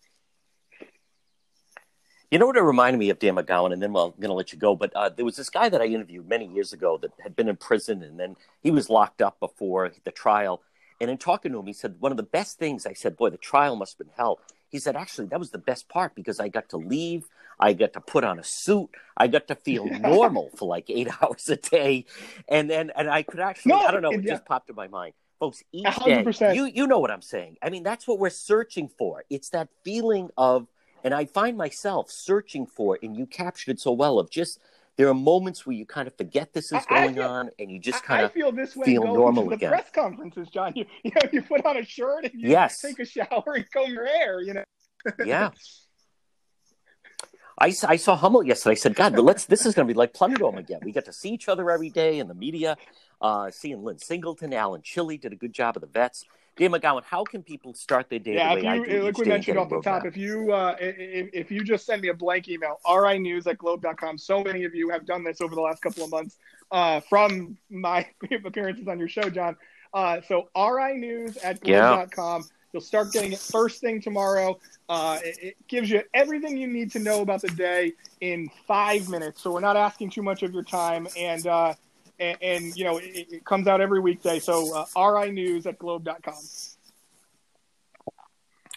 You 2.30 2.40
know 2.40 2.46
what 2.46 2.56
it 2.56 2.62
reminded 2.62 2.98
me 2.98 3.10
of, 3.10 3.20
Dan 3.20 3.36
McGowan, 3.36 3.72
and 3.72 3.80
then 3.80 3.92
well, 3.92 4.06
I'm 4.06 4.20
going 4.20 4.30
to 4.30 4.34
let 4.34 4.52
you 4.52 4.58
go. 4.58 4.74
But 4.74 4.92
uh, 4.96 5.10
there 5.10 5.24
was 5.24 5.36
this 5.36 5.48
guy 5.48 5.68
that 5.68 5.80
I 5.80 5.86
interviewed 5.86 6.28
many 6.28 6.46
years 6.46 6.72
ago 6.72 6.98
that 7.02 7.12
had 7.20 7.36
been 7.36 7.48
in 7.48 7.56
prison, 7.56 8.02
and 8.02 8.18
then 8.18 8.36
he 8.62 8.72
was 8.72 8.90
locked 8.90 9.22
up 9.22 9.38
before 9.38 9.92
the 10.04 10.10
trial. 10.10 10.62
And 11.00 11.10
in 11.10 11.18
talking 11.18 11.52
to 11.52 11.58
him, 11.58 11.66
he 11.66 11.72
said 11.72 11.96
one 12.00 12.10
of 12.10 12.16
the 12.16 12.24
best 12.24 12.58
things. 12.58 12.84
I 12.84 12.94
said, 12.94 13.16
"Boy, 13.16 13.30
the 13.30 13.36
trial 13.36 13.76
must 13.76 13.96
have 13.96 14.06
been 14.06 14.14
hell." 14.16 14.40
He 14.76 14.80
said, 14.80 14.94
"Actually, 14.94 15.28
that 15.28 15.38
was 15.38 15.50
the 15.50 15.58
best 15.58 15.88
part 15.88 16.14
because 16.14 16.38
I 16.38 16.48
got 16.48 16.68
to 16.68 16.76
leave. 16.76 17.26
I 17.58 17.72
got 17.72 17.94
to 17.94 18.00
put 18.02 18.24
on 18.24 18.38
a 18.38 18.44
suit. 18.44 18.90
I 19.16 19.26
got 19.26 19.48
to 19.48 19.54
feel 19.54 19.86
normal 20.00 20.50
for 20.54 20.68
like 20.68 20.90
eight 20.90 21.08
hours 21.22 21.48
a 21.48 21.56
day, 21.56 22.04
and 22.46 22.68
then 22.68 22.92
and 22.94 23.08
I 23.08 23.22
could 23.22 23.40
actually 23.40 23.70
No, 23.72 23.78
I 23.78 23.90
don't 23.90 24.02
know. 24.02 24.10
It 24.10 24.22
yeah. 24.22 24.32
just 24.32 24.44
popped 24.44 24.68
in 24.68 24.76
my 24.76 24.88
mind." 24.88 25.14
Folks, 25.40 25.62
each 25.72 25.86
A 25.86 25.90
hundred 25.90 26.36
day, 26.36 26.54
you 26.54 26.66
you 26.66 26.86
know 26.86 26.98
what 26.98 27.10
I'm 27.10 27.22
saying. 27.22 27.56
I 27.62 27.70
mean, 27.70 27.82
that's 27.82 28.06
what 28.06 28.18
we're 28.18 28.28
searching 28.30 28.88
for. 28.88 29.24
It's 29.30 29.48
that 29.50 29.68
feeling 29.82 30.28
of 30.36 30.66
and 31.04 31.14
I 31.14 31.24
find 31.24 31.56
myself 31.56 32.10
searching 32.10 32.66
for 32.66 32.98
and 33.02 33.16
you 33.16 33.24
captured 33.26 33.72
it 33.72 33.80
so 33.80 33.92
well. 33.92 34.18
Of 34.18 34.28
just 34.30 34.60
there 34.96 35.08
are 35.08 35.14
moments 35.14 35.66
where 35.66 35.76
you 35.76 35.84
kind 35.84 36.08
of 36.08 36.16
forget 36.16 36.52
this 36.54 36.72
is 36.72 36.84
going 36.86 37.14
feel- 37.16 37.24
on, 37.24 37.50
and 37.58 37.70
you 37.70 37.78
just 37.78 38.02
kind 38.02 38.22
I 38.22 38.24
of 38.24 38.32
feel 38.32 38.50
this 38.52 38.74
way 38.74 38.86
feel 38.86 39.04
normal 39.04 39.52
again. 39.52 39.70
press 39.70 39.90
conferences, 39.92 40.48
John. 40.48 40.72
You, 40.74 40.86
you 41.04 41.10
know, 41.14 41.28
you 41.32 41.42
put 41.42 41.64
on 41.66 41.76
a 41.76 41.84
shirt 41.84 42.24
and 42.24 42.32
you 42.34 42.50
Yes. 42.50 42.80
take 42.80 42.98
a 42.98 43.04
shower 43.04 43.44
and 43.54 43.70
comb 43.70 43.92
your 43.92 44.06
hair. 44.06 44.40
You 44.40 44.54
know. 44.54 44.64
yeah. 45.24 45.50
I, 47.58 47.72
I 47.88 47.96
saw 47.96 48.16
Hummel 48.16 48.42
yesterday. 48.42 48.72
I 48.72 48.74
said, 48.74 48.94
God, 48.94 49.14
but 49.14 49.24
let's. 49.24 49.46
This 49.46 49.64
is 49.64 49.74
going 49.74 49.88
to 49.88 49.92
be 49.94 49.96
like 49.96 50.12
Plunderdome 50.12 50.58
again. 50.58 50.80
We 50.82 50.92
get 50.92 51.06
to 51.06 51.12
see 51.12 51.30
each 51.30 51.48
other 51.48 51.70
every 51.70 51.88
day 51.88 52.18
in 52.18 52.28
the 52.28 52.34
media. 52.34 52.76
Uh, 53.18 53.50
seeing 53.50 53.82
Lynn 53.82 53.98
Singleton, 53.98 54.52
Alan 54.52 54.82
Chili 54.84 55.16
did 55.16 55.32
a 55.32 55.36
good 55.36 55.54
job 55.54 55.74
of 55.74 55.80
the 55.80 55.86
vets. 55.88 56.24
Dan 56.56 56.70
McGowan, 56.70 57.04
how 57.04 57.22
can 57.22 57.42
people 57.42 57.74
start 57.74 58.08
their 58.08 58.18
day 58.18 58.34
Yeah, 58.34 58.54
the 58.54 58.60
if 58.60 58.64
you 58.64 58.86
do 58.86 59.02
like 59.02 59.18
we 59.18 59.26
mentioned 59.26 59.58
off 59.58 59.68
the 59.68 59.80
top, 59.80 60.06
if 60.06 60.16
you 60.16 60.52
uh, 60.52 60.74
if, 60.80 61.28
if 61.32 61.50
you 61.50 61.62
just 61.62 61.84
send 61.84 62.00
me 62.00 62.08
a 62.08 62.14
blank 62.14 62.48
email, 62.48 62.80
rinews 62.86 63.46
at 63.46 63.58
globe.com. 63.58 64.16
So 64.16 64.42
many 64.42 64.64
of 64.64 64.74
you 64.74 64.88
have 64.88 65.04
done 65.04 65.22
this 65.22 65.40
over 65.40 65.54
the 65.54 65.60
last 65.60 65.82
couple 65.82 66.04
of 66.04 66.10
months 66.10 66.38
uh, 66.70 67.00
from 67.00 67.58
my 67.70 68.06
appearances 68.44 68.88
on 68.88 68.98
your 68.98 69.08
show, 69.08 69.28
John. 69.28 69.56
Uh, 69.92 70.20
so 70.26 70.48
rinews 70.56 71.36
at 71.38 71.62
Yeah. 71.62 71.96
globe.com. 71.96 72.48
You'll 72.72 72.82
start 72.82 73.12
getting 73.12 73.32
it 73.32 73.38
first 73.38 73.80
thing 73.80 74.00
tomorrow. 74.00 74.58
Uh, 74.88 75.18
it, 75.24 75.38
it, 75.40 75.56
gives 75.68 75.90
you 75.90 76.02
everything 76.12 76.56
you 76.56 76.66
need 76.66 76.92
to 76.92 76.98
know 76.98 77.22
about 77.22 77.40
the 77.40 77.48
day 77.48 77.92
in 78.20 78.50
five 78.66 79.08
minutes. 79.08 79.42
So 79.42 79.52
we're 79.52 79.60
not 79.60 79.76
asking 79.76 80.10
too 80.10 80.22
much 80.22 80.42
of 80.42 80.52
your 80.52 80.62
time, 80.62 81.08
and 81.16 81.46
uh, 81.46 81.74
and, 82.18 82.38
and, 82.40 82.76
you 82.76 82.84
know 82.84 82.98
it, 82.98 83.26
it, 83.30 83.44
comes 83.44 83.66
out 83.66 83.80
every 83.80 84.00
weekday. 84.00 84.38
So 84.38 84.86
uh, 84.96 85.10
RI 85.12 85.30
News 85.30 85.66
at 85.66 85.78
Globe.com. 85.78 86.34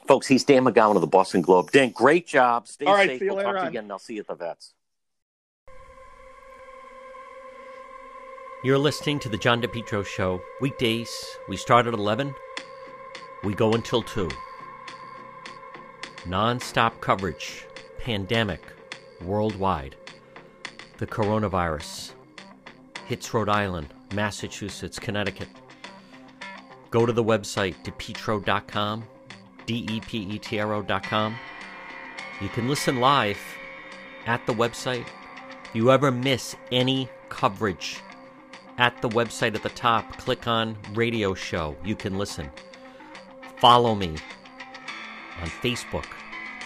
Folks, 0.08 0.28
he's 0.28 0.44
Dan 0.44 0.64
McGowan 0.66 0.96
of 0.96 1.02
the 1.02 1.08
Boston 1.08 1.42
Globe. 1.42 1.72
Dan, 1.72 1.92
great 1.92 2.26
job. 2.26 2.68
Stay 2.68 2.86
All 2.86 2.96
right, 2.96 3.10
safe. 3.10 3.20
See 3.20 3.26
you 3.26 3.32
we'll 3.32 3.46
later 3.46 3.54
talk 3.54 3.60
to 3.60 3.64
you 3.66 3.70
again, 3.70 3.84
and 3.84 3.92
I'll 3.92 4.00
see 4.00 4.16
you 4.16 4.22
at 4.22 4.28
the 4.28 4.36
vets. 4.36 4.74
You're 8.64 8.78
listening 8.78 9.20
to 9.20 9.30
the 9.30 9.38
John 9.38 9.62
DePetro 9.62 10.06
Show. 10.06 10.42
Weekdays, 10.60 11.10
we 11.48 11.56
start 11.56 11.88
at 11.88 11.94
11, 11.94 12.36
we 13.44 13.54
go 13.54 13.74
until 13.74 14.02
2. 14.02 14.30
Non 16.26 16.60
stop 16.60 17.00
coverage, 17.00 17.66
pandemic, 18.00 18.62
worldwide. 19.24 19.96
The 20.98 21.08
coronavirus 21.08 22.12
hits 23.10 23.34
Rhode 23.34 23.50
Island, 23.50 23.88
Massachusetts, 24.14 25.00
Connecticut. 25.00 25.48
Go 26.92 27.08
to 27.08 27.12
the 27.12 27.24
website, 27.24 27.74
depetro.com, 27.84 29.04
D 29.66 29.88
E 29.90 30.00
P 30.00 30.20
E 30.20 30.38
T 30.38 30.60
R 30.60 30.76
O.com. 30.76 31.36
You 32.40 32.50
can 32.50 32.70
listen 32.70 33.00
live 33.00 33.40
at 34.28 34.46
the 34.46 34.54
website. 34.54 35.08
If 35.66 35.76
you 35.76 35.92
ever 35.92 36.12
miss 36.12 36.56
any 36.72 37.10
coverage, 37.30 38.00
at 38.78 39.02
the 39.02 39.10
website 39.10 39.56
at 39.56 39.64
the 39.64 39.70
top, 39.70 40.18
click 40.18 40.48
on 40.48 40.78
radio 40.94 41.34
show. 41.34 41.76
You 41.84 41.96
can 41.96 42.18
listen. 42.18 42.50
Follow 43.58 43.96
me 43.96 44.16
on 45.42 45.48
Facebook, 45.48 46.06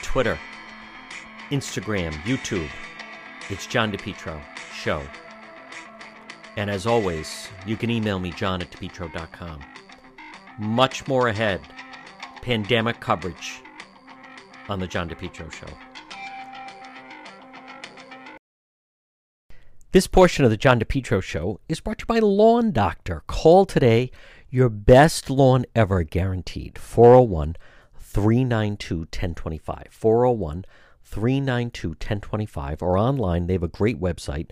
Twitter, 0.01 0.37
Instagram, 1.51 2.11
YouTube. 2.23 2.69
It's 3.49 3.65
John 3.65 3.93
DePetro 3.93 4.41
Show. 4.73 5.01
And 6.55 6.69
as 6.69 6.85
always, 6.85 7.47
you 7.65 7.75
can 7.75 7.89
email 7.89 8.19
me, 8.19 8.31
john 8.31 8.61
at 8.61 8.71
depetro.com. 8.71 9.59
Much 10.59 11.07
more 11.07 11.27
ahead. 11.29 11.61
Pandemic 12.41 12.99
coverage 12.99 13.61
on 14.69 14.79
the 14.79 14.87
John 14.87 15.09
DePetro 15.09 15.51
Show. 15.51 15.67
This 19.91 20.07
portion 20.07 20.43
of 20.43 20.51
the 20.51 20.57
John 20.57 20.79
DePetro 20.79 21.21
Show 21.21 21.59
is 21.69 21.79
brought 21.79 21.99
to 21.99 22.03
you 22.03 22.07
by 22.07 22.19
Lawn 22.19 22.71
Doctor. 22.71 23.23
Call 23.27 23.65
today. 23.65 24.11
Your 24.49 24.69
best 24.69 25.29
lawn 25.29 25.65
ever 25.75 26.03
guaranteed. 26.03 26.77
401 26.77 27.55
392 27.97 28.97
1025. 28.97 29.87
401 29.89 30.65
392 31.03 31.87
1025. 31.89 32.81
Or 32.83 32.97
online, 32.97 33.47
they 33.47 33.53
have 33.53 33.63
a 33.63 33.67
great 33.67 33.99
website, 33.99 34.51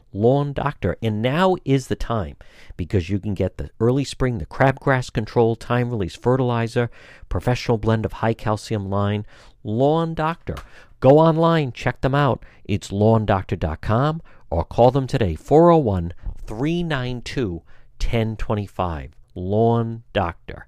Lawn 0.13 0.53
Doctor. 0.53 0.97
And 1.01 1.21
now 1.21 1.55
is 1.65 1.87
the 1.87 1.95
time 1.95 2.37
because 2.77 3.09
you 3.09 3.19
can 3.19 3.33
get 3.33 3.57
the 3.57 3.69
early 3.79 4.03
spring, 4.03 4.37
the 4.37 4.45
crabgrass 4.45 5.11
control, 5.11 5.55
time 5.55 5.89
release 5.89 6.15
fertilizer, 6.15 6.89
professional 7.29 7.77
blend 7.77 8.05
of 8.05 8.13
high 8.13 8.33
calcium 8.33 8.89
line. 8.89 9.25
Lawn 9.63 10.13
Doctor. 10.13 10.55
Go 10.99 11.17
online, 11.17 11.71
check 11.71 12.01
them 12.01 12.13
out. 12.13 12.43
It's 12.65 12.89
lawndoctor.com 12.89 14.21
or 14.49 14.63
call 14.63 14.91
them 14.91 15.07
today 15.07 15.35
401 15.35 16.13
392 16.45 17.63
1025. 17.99 19.11
Lawn 19.33 20.03
Doctor. 20.13 20.67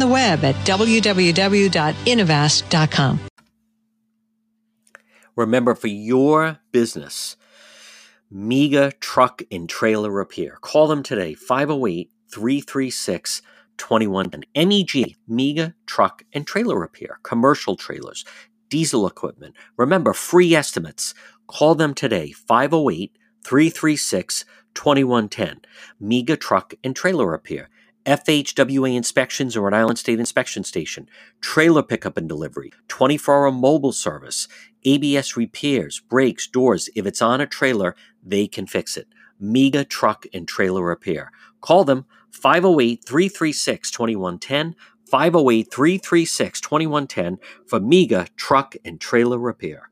the 0.00 0.08
web 0.08 0.44
at 0.44 0.54
www.innovast.com. 0.66 3.20
Remember, 5.36 5.74
for 5.74 5.86
your 5.86 6.58
business, 6.72 7.36
Mega 8.30 8.92
Truck 9.00 9.42
and 9.50 9.66
Trailer 9.68 10.10
Repair. 10.10 10.58
Call 10.60 10.86
them 10.88 11.02
today, 11.02 11.34
508 11.34 12.10
336 12.30 13.42
2110. 13.78 14.68
MEG, 14.68 15.16
Mega 15.26 15.74
Truck 15.86 16.22
and 16.32 16.46
Trailer 16.46 16.78
Repair. 16.78 17.18
Commercial 17.22 17.76
trailers, 17.76 18.24
diesel 18.68 19.06
equipment. 19.06 19.54
Remember, 19.76 20.12
free 20.12 20.54
estimates. 20.54 21.14
Call 21.46 21.74
them 21.74 21.94
today, 21.94 22.32
508 22.32 23.16
336 23.44 24.44
2110. 24.74 25.62
Mega 25.98 26.36
Truck 26.36 26.74
and 26.84 26.94
Trailer 26.94 27.26
Repair. 27.26 27.70
FHWA 28.06 28.96
inspections 28.96 29.56
or 29.56 29.62
Rhode 29.62 29.74
Island 29.74 29.98
State 29.98 30.18
Inspection 30.18 30.64
Station, 30.64 31.08
trailer 31.40 31.82
pickup 31.82 32.16
and 32.16 32.28
delivery, 32.28 32.72
24 32.88 33.46
hour 33.46 33.52
mobile 33.52 33.92
service, 33.92 34.48
ABS 34.84 35.36
repairs, 35.36 36.00
brakes, 36.00 36.46
doors. 36.46 36.88
If 36.94 37.06
it's 37.06 37.20
on 37.20 37.40
a 37.40 37.46
trailer, 37.46 37.94
they 38.24 38.46
can 38.46 38.66
fix 38.66 38.96
it. 38.96 39.08
Mega 39.38 39.84
Truck 39.84 40.26
and 40.32 40.48
Trailer 40.48 40.82
Repair. 40.82 41.30
Call 41.60 41.84
them 41.84 42.06
508 42.30 43.04
336 43.04 43.90
2110, 43.90 44.74
508 45.06 45.70
336 45.70 46.60
2110 46.60 47.38
for 47.66 47.80
Mega 47.80 48.26
Truck 48.36 48.74
and 48.84 49.00
Trailer 49.00 49.38
Repair. 49.38 49.89